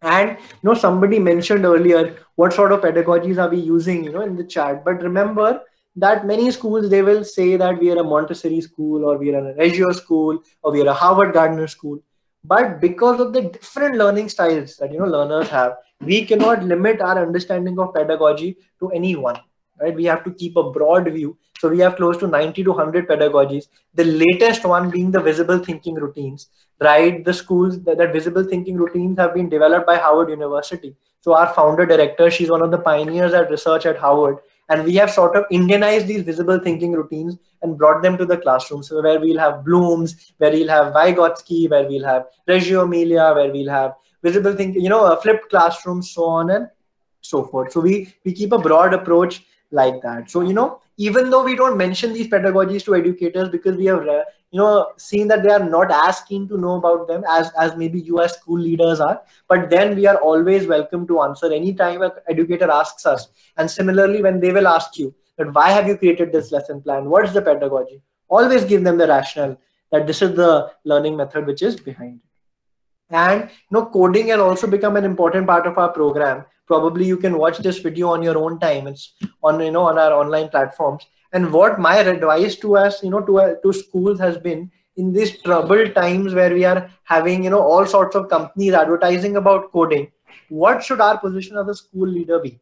[0.01, 4.21] And you know, somebody mentioned earlier what sort of pedagogies are we using, you know,
[4.21, 4.84] in the chat.
[4.84, 5.61] But remember,
[5.95, 9.49] that many schools they will say that we are a Montessori school or we are
[9.49, 11.99] a Reggio school or we are a Howard Gardner school.
[12.43, 17.01] But because of the different learning styles that you know learners have, we cannot limit
[17.01, 19.39] our understanding of pedagogy to any one.
[19.79, 19.95] Right?
[19.95, 21.37] We have to keep a broad view.
[21.59, 23.67] So we have close to 90 to 100 pedagogies.
[23.93, 26.47] The latest one being the visible thinking routines.
[26.79, 27.23] Right?
[27.23, 30.95] The schools that, that visible thinking routines have been developed by Harvard University.
[31.21, 34.39] So our founder director, she's one of the pioneers at research at Harvard
[34.72, 38.38] and we have sort of Indianized these visible thinking routines and brought them to the
[38.38, 38.82] classroom.
[38.82, 43.51] So where we'll have Bloom's, where we'll have Vygotsky, where we'll have Reggio Emilia, where
[43.51, 46.69] we'll have visible thinking, you know, a flipped classroom, so on and
[47.19, 47.74] so forth.
[47.74, 50.32] So we we keep a broad approach like that.
[50.32, 54.07] So you know, even though we don't mention these pedagogies to educators because we have
[54.07, 57.49] uh, you know seen that they are not as keen to know about them as
[57.63, 59.21] as maybe you as school leaders are.
[59.47, 63.29] But then we are always welcome to answer anytime an educator asks us.
[63.57, 67.09] And similarly when they will ask you that why have you created this lesson plan?
[67.15, 68.01] What is the pedagogy?
[68.27, 69.57] Always give them the rationale
[69.91, 73.15] that this is the learning method which is behind it.
[73.15, 77.17] And you know coding has also become an important part of our program probably you
[77.26, 79.07] can watch this video on your own time it's
[79.43, 83.22] on you know on our online platforms and what my advice to us, you know,
[83.22, 87.49] to uh, to schools has been in these troubled times where we are having, you
[87.49, 90.11] know, all sorts of companies advertising about coding.
[90.49, 92.59] What should our position as a school leader be?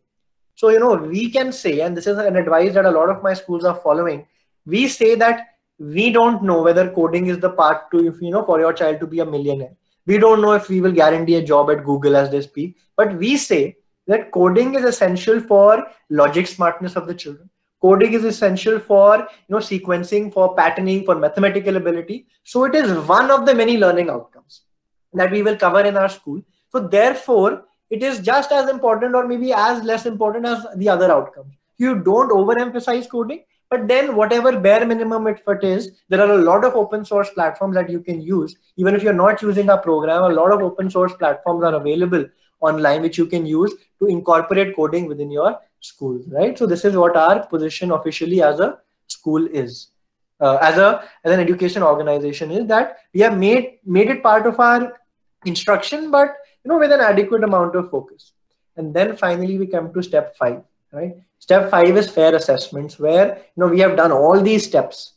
[0.55, 3.23] So, you know, we can say, and this is an advice that a lot of
[3.23, 4.27] my schools are following.
[4.65, 8.43] We say that we don't know whether coding is the path to, if you know,
[8.43, 9.75] for your child to be a millionaire.
[10.05, 13.15] We don't know if we will guarantee a job at Google as they speak, but
[13.15, 13.77] we say
[14.09, 17.49] that coding is essential for logic smartness of the children.
[17.81, 22.25] Coding is essential for you know sequencing for patterning for mathematical ability.
[22.43, 24.61] So it is one of the many learning outcomes
[25.13, 26.41] that we will cover in our school.
[26.71, 31.11] So therefore it is just as important or maybe as less important as the other
[31.11, 31.53] outcomes.
[31.77, 36.65] You don't overemphasize coding but then whatever bare minimum effort is there are a lot
[36.65, 38.57] of open source platforms that you can use.
[38.75, 42.25] Even if you're not using our program a lot of open source platforms are available
[42.61, 46.57] online which you can use to incorporate coding within your schools, right?
[46.57, 49.87] So this is what our position officially as a school is.
[50.41, 54.45] Uh, as a as an education organization is that we have made made it part
[54.45, 54.97] of our
[55.45, 56.33] instruction but
[56.63, 58.31] you know with an adequate amount of focus.
[58.77, 61.15] And then finally we come to step five right?
[61.39, 65.13] Step five is fair assessments where you know we have done all these steps.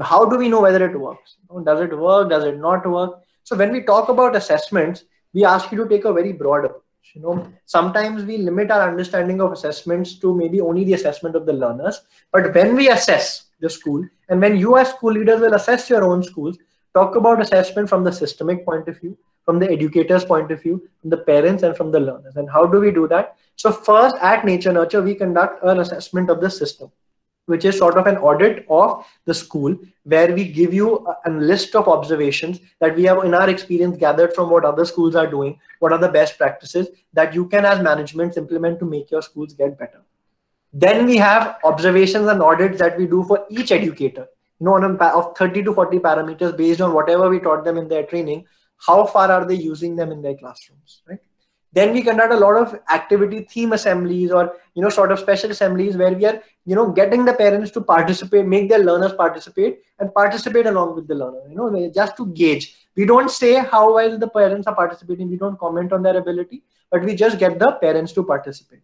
[0.00, 1.36] How do we know whether it works?
[1.64, 2.28] Does it work?
[2.30, 3.22] Does it not work?
[3.44, 6.82] So when we talk about assessments we ask you to take a very broad approach.
[7.14, 11.46] You know sometimes we limit our understanding of assessments to maybe only the assessment of
[11.46, 12.00] the learners.
[12.32, 16.04] But when we assess the school and when you as school leaders will assess your
[16.04, 16.58] own schools
[16.94, 20.88] talk about assessment from the systemic point of view from the educator's point of view
[21.00, 22.36] from the parents and from the learners.
[22.36, 23.36] And how do we do that?
[23.56, 26.92] So first at nature nurture we conduct an assessment of the system
[27.50, 31.30] which is sort of an audit of the school where we give you a, a,
[31.30, 35.26] list of observations that we have in our experience gathered from what other schools are
[35.26, 39.22] doing what are the best practices that you can as managements implement to make your
[39.22, 40.02] schools get better.
[40.72, 44.28] Then we have observations and audits that we do for each educator.
[44.60, 47.78] You know on a, of 30 to 40 parameters based on whatever we taught them
[47.78, 48.46] in their training
[48.86, 51.18] how far are they using them in their classrooms right
[51.72, 55.50] then we conduct a lot of activity theme assemblies or you know sort of special
[55.50, 59.80] assemblies where we are you know getting the parents to participate make their learners participate
[59.98, 62.76] and participate along with the learner you know just to gauge.
[62.96, 65.30] We don't say how well the parents are participating.
[65.30, 68.80] We don't comment on their ability but we just get the parents to participate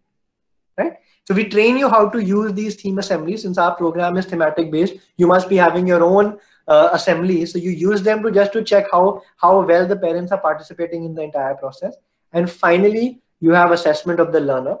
[0.77, 0.93] right?
[1.25, 3.41] So we train you how to use these theme assemblies.
[3.41, 7.57] Since our program is thematic based you must be having your own uh, assemblies so
[7.57, 11.15] you use them to just to check how how well the parents are participating in
[11.15, 11.95] the entire process
[12.33, 14.77] and finally, you have assessment of the learner.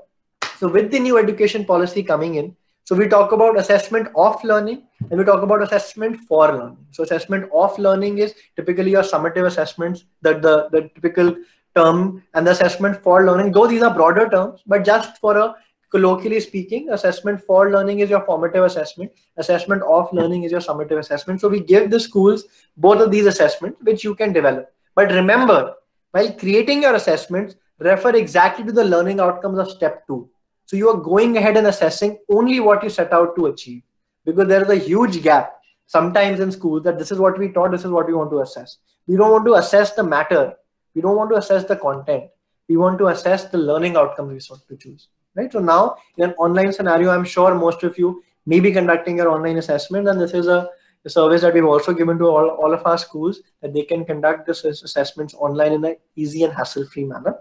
[0.57, 4.83] So with the new education policy coming in, so we talk about assessment of learning
[5.09, 6.77] and we talk about assessment for learning.
[6.91, 11.35] So assessment of learning is typically your summative assessments, that the, the typical
[11.75, 15.55] term and the assessment for learning, though these are broader terms, but just for a
[15.91, 19.11] colloquially speaking, assessment for learning is your formative assessment.
[19.35, 21.41] Assessment of learning is your summative assessment.
[21.41, 22.45] So we give the schools
[22.77, 24.73] both of these assessments, which you can develop.
[24.95, 25.75] But remember,
[26.11, 30.29] while creating your assessments, refer exactly to the learning outcomes of step two.
[30.65, 33.83] So you are going ahead and assessing only what you set out to achieve.
[34.27, 35.53] because there is a huge gap
[35.85, 38.41] sometimes in school that this is what we taught, this is what we want to
[38.41, 38.77] assess.
[39.07, 40.53] We don't want to assess the matter.
[40.93, 42.25] We don't want to assess the content.
[42.67, 45.07] We want to assess the learning outcomes we want to choose.
[45.33, 45.51] Right.
[45.51, 49.29] So now in an online scenario, I'm sure most of you may be conducting your
[49.29, 50.69] online assessment, and this is a,
[51.05, 54.05] a service that we've also given to all, all of our schools that they can
[54.05, 57.35] conduct this assessments online in an easy and hassle-free manner.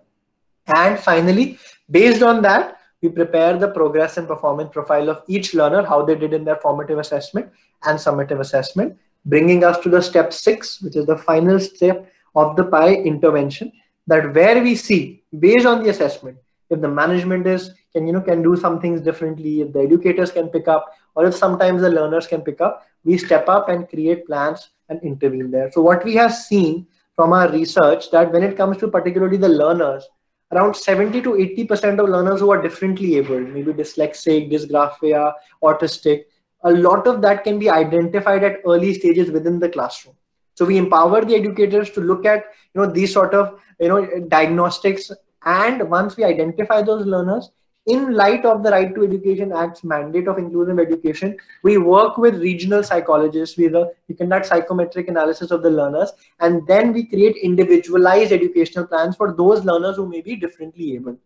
[0.75, 1.59] And finally,
[1.91, 6.15] based on that, we prepare the progress and performance profile of each learner, how they
[6.15, 7.51] did in their formative assessment
[7.85, 12.57] and summative assessment, bringing us to the step six, which is the final step of
[12.57, 13.73] the PIE intervention,
[14.07, 16.39] that where we see, based on the assessment,
[16.71, 20.31] if the management is can you know can do some things differently, if the educators
[20.31, 23.89] can pick up, or if sometimes the learners can pick up, we step up and
[23.89, 25.71] create plans and intervene there.
[25.73, 29.49] So what we have seen from our research that when it comes to particularly the
[29.49, 30.07] learners,
[30.53, 35.33] around 70 to 80% of learners who are differently able, maybe dyslexic, dysgraphia,
[35.63, 36.25] autistic,
[36.65, 40.15] a lot of that can be identified at early stages within the classroom.
[40.55, 42.45] So we empower the educators to look at
[42.75, 45.11] you know these sort of you know diagnostics,
[45.45, 47.51] and once we identify those learners,
[47.87, 52.37] in light of the Right to Education Act's mandate of inclusive education, we work with
[52.37, 53.57] regional psychologists.
[53.57, 53.69] We,
[54.09, 59.33] we conduct psychometric analysis of the learners, and then we create individualized educational plans for
[59.35, 61.17] those learners who may be differently able.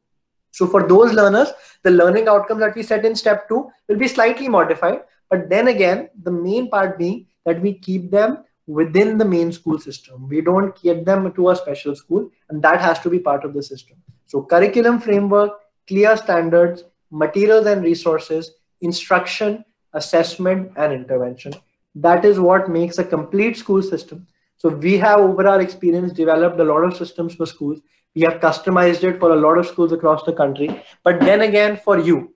[0.51, 1.49] So for those learners,
[1.83, 5.01] the learning outcomes that we set in step two will be slightly modified.
[5.31, 9.79] But then again, the main part being that we keep them within the main school
[9.79, 10.29] system.
[10.29, 13.55] We don't get them to a special school, and that has to be part of
[13.55, 13.97] the system.
[14.27, 15.53] So curriculum framework,
[15.91, 21.53] clear standards, materials and resources, instruction, assessment, and intervention.
[21.97, 24.27] That is what makes a complete school system.
[24.57, 27.81] So we have, over our experience, developed a lot of systems for schools.
[28.15, 30.83] We have customized it for a lot of schools across the country.
[31.03, 32.35] But then again, for you,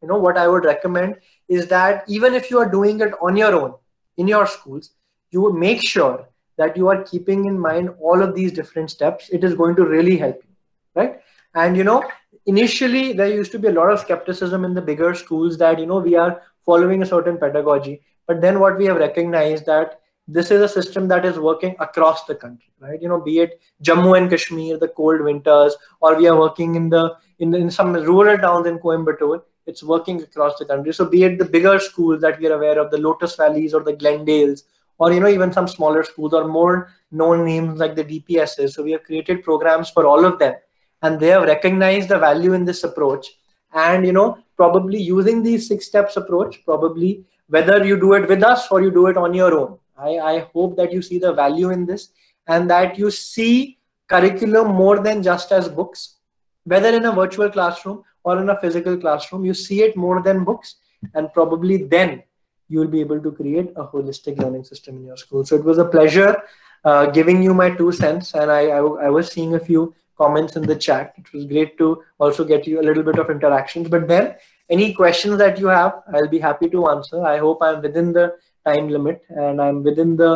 [0.00, 1.16] you know, what I would recommend
[1.48, 3.74] is that even if you are doing it on your own
[4.16, 4.90] in your schools,
[5.30, 6.28] you make sure
[6.58, 9.30] that you are keeping in mind all of these different steps.
[9.30, 10.54] It is going to really help you,
[10.94, 11.20] right?
[11.54, 12.04] And you know,
[12.46, 15.86] initially there used to be a lot of skepticism in the bigger schools that you
[15.86, 18.02] know we are following a certain pedagogy.
[18.26, 22.24] But then what we have recognized that this is a system that is working across
[22.24, 23.00] the country right?
[23.00, 26.88] You know be it jammu and kashmir the cold winters or we are working in
[26.88, 30.92] the in, in some rural towns in coimbatore it's working across the country.
[30.92, 33.82] So be it the bigger schools that we are aware of the lotus valleys or
[33.82, 34.62] the glendales
[34.98, 38.82] or you know even some smaller schools or more known names like the dpss so
[38.82, 40.54] we have created programs for all of them
[41.02, 43.26] and they have recognized the value in this approach.
[43.74, 48.42] And you know probably using these six steps approach probably whether you do it with
[48.42, 49.78] us or you do it on your own.
[49.98, 52.10] I i hope that you see the value in this
[52.46, 53.78] and that you see
[54.08, 56.16] curriculum more than just as books.
[56.64, 60.44] Whether in a virtual classroom or in a physical classroom you see it more than
[60.44, 60.76] books
[61.14, 62.22] and probably then
[62.68, 65.44] you will be able to create a holistic learning system in your school.
[65.44, 66.42] So it was a pleasure
[66.84, 70.56] uh, giving you my two cents and I, I, I was seeing a few comments
[70.56, 71.14] in the chat.
[71.18, 73.88] It was great to also get you a little bit of interactions.
[73.88, 74.34] But then
[74.70, 77.22] any questions that you have, I'll be happy to answer.
[77.34, 78.26] I hope I'm within the
[78.66, 80.32] time limit and I'm within the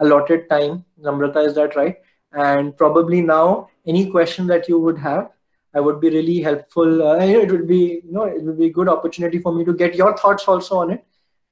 [0.00, 0.84] allotted time.
[1.00, 1.96] Namrata, is that right?
[2.32, 5.30] And probably now, any question that you would have,
[5.74, 7.06] I would be really helpful.
[7.08, 9.74] Uh, it would be, you know, it would be a good opportunity for me to
[9.74, 11.04] get your thoughts also on it.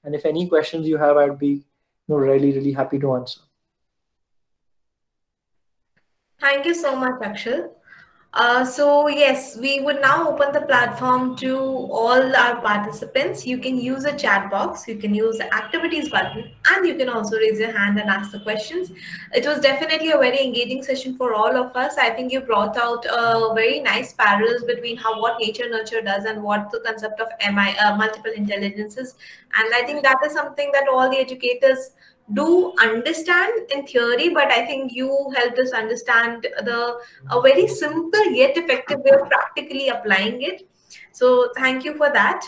[0.02, 3.40] And if any questions you have, I'd be, you know, really, really happy to answer.
[6.44, 7.70] Thank you so much, Akshal.
[8.34, 13.46] Uh, so yes, we would now open the platform to all our participants.
[13.46, 17.08] You can use a chat box, you can use the activities button, and you can
[17.08, 18.90] also raise your hand and ask the questions.
[19.32, 21.96] It was definitely a very engaging session for all of us.
[21.96, 26.26] I think you brought out a very nice parallels between how what nature nurture does
[26.26, 29.14] and what the concept of MI, uh, multiple intelligences.
[29.56, 31.92] And I think that is something that all the educators
[32.32, 36.98] do understand in theory, but I think you helped us understand the
[37.30, 40.66] a very simple yet effective way of practically applying it.
[41.12, 42.46] So thank you for that.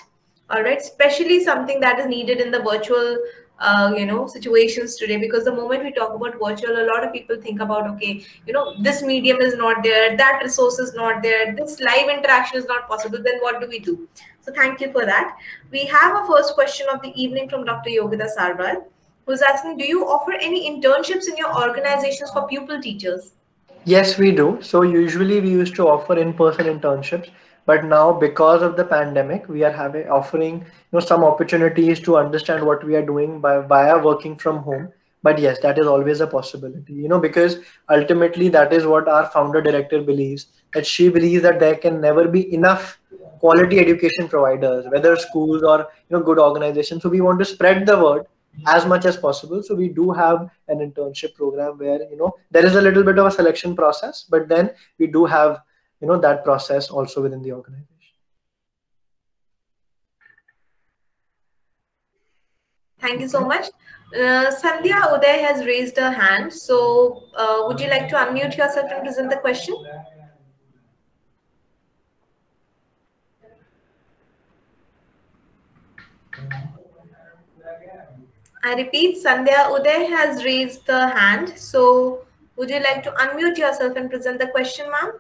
[0.49, 3.19] All right, especially something that is needed in the virtual
[3.59, 7.13] uh, you know situations today because the moment we talk about virtual a lot of
[7.13, 11.23] people think about okay you know this medium is not there that resource is not
[11.23, 14.07] there this live interaction is not possible then what do we do
[14.43, 15.37] so thank you for that
[15.71, 18.85] we have a first question of the evening from dr yogita sarwal
[19.27, 23.33] who's asking, do you offer any internships in your organizations for pupil teachers?
[23.85, 24.59] Yes, we do.
[24.61, 27.31] So usually we used to offer in-person internships,
[27.67, 32.17] but now because of the pandemic, we are having offering you know some opportunities to
[32.17, 34.93] understand what we are doing by via working from home.
[35.23, 37.59] But yes, that is always a possibility, you know, because
[37.91, 42.29] ultimately that is what our founder director believes that she believes that there can never
[42.29, 42.99] be enough
[43.41, 47.03] quality education providers, whether schools or you know good organizations.
[47.03, 48.27] So we want to spread the word
[48.67, 49.63] as much as possible.
[49.63, 53.19] So we do have an internship program where you know there is a little bit
[53.19, 55.61] of a selection process, but then we do have
[56.01, 57.93] you know that process also within the organization.
[62.99, 63.67] Thank you so much.
[64.15, 66.53] Uh, Sandhya Uday has raised her hand.
[66.53, 69.77] So, uh, would you like to unmute yourself and present the question?
[78.67, 81.57] I repeat, Sandhya Uday has raised the hand.
[81.57, 82.25] So,
[82.57, 85.13] would you like to unmute yourself and present the question, ma'am?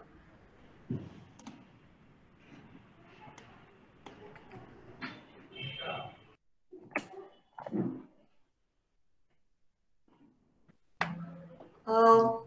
[11.87, 12.39] Uh,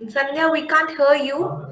[0.00, 1.66] Sandhya, we can't hear you.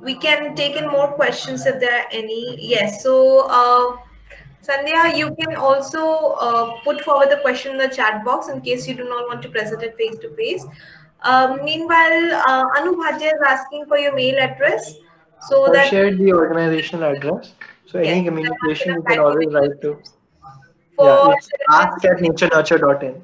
[0.00, 2.56] We can take in more questions if there are any.
[2.60, 3.96] Yes, so uh,
[4.66, 8.86] Sandhya, you can also uh, put forward the question in the chat box in case
[8.88, 10.64] you do not want to present it face to face.
[11.22, 14.94] Um, meanwhile, uh, Anu Bhatia is asking for your mail address.
[15.48, 17.52] So I that shared the organizational address.
[17.86, 20.00] So any communication you can always write to.
[20.96, 21.34] for Yeah,
[21.70, 23.22] ask at naturenurture.in.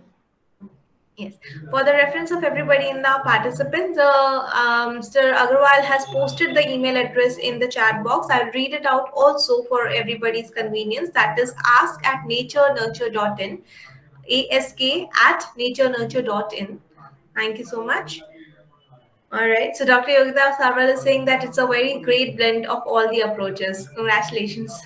[1.16, 1.34] Yes.
[1.70, 5.34] For the reference of everybody in the participants, uh, um, Mr.
[5.34, 8.28] Agarwal has posted the email address in the chat box.
[8.30, 11.10] I'll read it out also for everybody's convenience.
[11.12, 13.62] That is ask at naturenurture.in.
[14.50, 16.80] Ask at naturenurture.in.
[17.34, 18.22] Thank you so much.
[19.32, 19.76] All right.
[19.76, 20.12] So Dr.
[20.12, 23.88] Yogita Sarwal is saying that it's a very great blend of all the approaches.
[23.90, 24.80] Congratulations.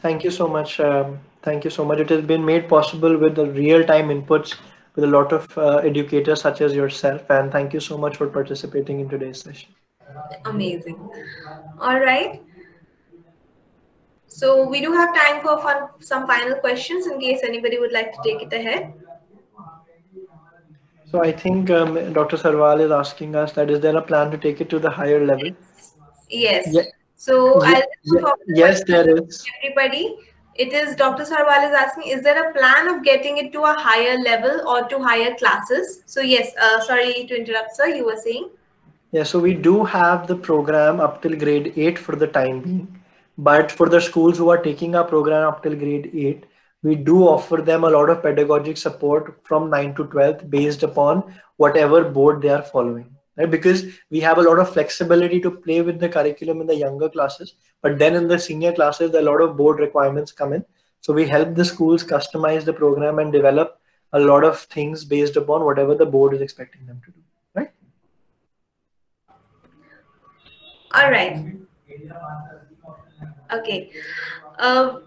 [0.00, 0.80] Thank you so much.
[0.80, 1.98] Um, thank you so much.
[1.98, 4.54] It has been made possible with the real-time inputs
[4.98, 7.30] with a lot of uh, educators such as yourself.
[7.30, 9.68] And thank you so much for participating in today's session.
[10.44, 10.98] Amazing.
[11.80, 12.42] All right.
[14.26, 18.12] So we do have time for fun, some final questions in case anybody would like
[18.12, 18.92] to take it ahead.
[21.10, 22.36] So I think um, Dr.
[22.36, 25.24] Sarwal is asking us that is there a plan to take it to the higher
[25.24, 25.50] level?
[26.28, 26.74] Yes.
[26.74, 29.44] Ye- So I'll ye- yes, question there is.
[29.62, 30.02] Everybody,
[30.58, 31.24] it is Dr.
[31.24, 34.88] Sarwal is asking, is there a plan of getting it to a higher level or
[34.88, 36.02] to higher classes?
[36.06, 37.86] So yes, uh, sorry to interrupt, sir.
[37.86, 38.50] You were saying?
[39.12, 43.00] Yeah, so we do have the program up till grade 8 for the time being.
[43.38, 46.44] But for the schools who are taking our program up till grade 8,
[46.82, 51.22] we do offer them a lot of pedagogic support from 9 to 12th based upon
[51.56, 53.06] whatever board they are following.
[53.38, 53.50] Right?
[53.50, 57.08] Because we have a lot of flexibility to play with the curriculum in the younger
[57.08, 60.64] classes, but then in the senior classes, a lot of board requirements come in.
[61.00, 63.80] So we help the schools customize the program and develop
[64.12, 67.20] a lot of things based upon whatever the board is expecting them to do.
[67.54, 67.70] Right?
[70.92, 71.54] All right.
[73.52, 73.92] Okay.
[74.58, 75.02] Um,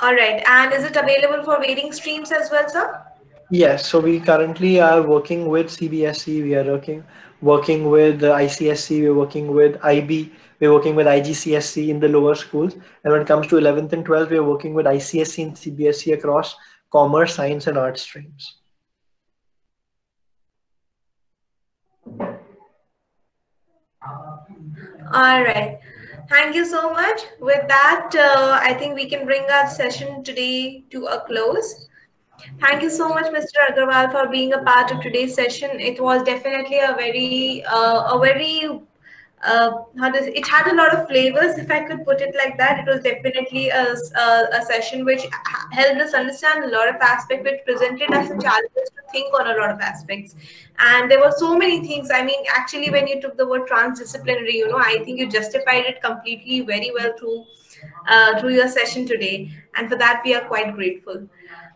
[0.00, 0.42] all right.
[0.44, 3.11] And is it available for waiting streams as well, sir?
[3.54, 7.04] Yes, so we currently are working with CBSE, we are working
[7.42, 12.72] working with ICSE, we're working with IB, we're working with IGCSE in the lower schools.
[12.72, 16.56] And when it comes to 11th and 12th, we're working with ICSE and CBSE across
[16.90, 18.56] commerce, science, and art streams.
[25.12, 25.78] All right.
[26.30, 27.20] Thank you so much.
[27.38, 31.90] With that, uh, I think we can bring our session today to a close.
[32.60, 33.58] Thank you so much, Mr.
[33.70, 35.80] Agarwal, for being a part of today's session.
[35.80, 38.80] It was definitely a very, uh, a very,
[39.42, 42.80] uh, it had a lot of flavors, if I could put it like that.
[42.80, 45.22] It was definitely a, a, a session which
[45.72, 49.60] helped us understand a lot of aspects, which presented us challenges to think on a
[49.60, 50.36] lot of aspects.
[50.78, 52.10] And there were so many things.
[52.12, 55.84] I mean, actually, when you took the word transdisciplinary, you know, I think you justified
[55.86, 57.46] it completely very well through
[58.08, 61.28] uh, through your session today, and for that we are quite grateful.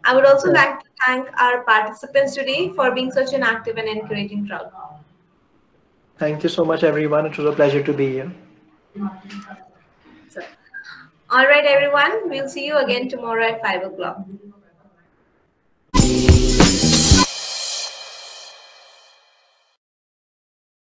[0.05, 3.89] I would also like to thank our participants today for being such an active and
[3.89, 4.71] encouraging crowd.
[6.19, 7.27] Thank you so much, everyone.
[7.27, 8.33] It was a pleasure to be here.
[10.29, 10.41] So,
[11.31, 12.31] all right, everyone.
[12.31, 14.25] We'll see you again tomorrow at 5 o'clock.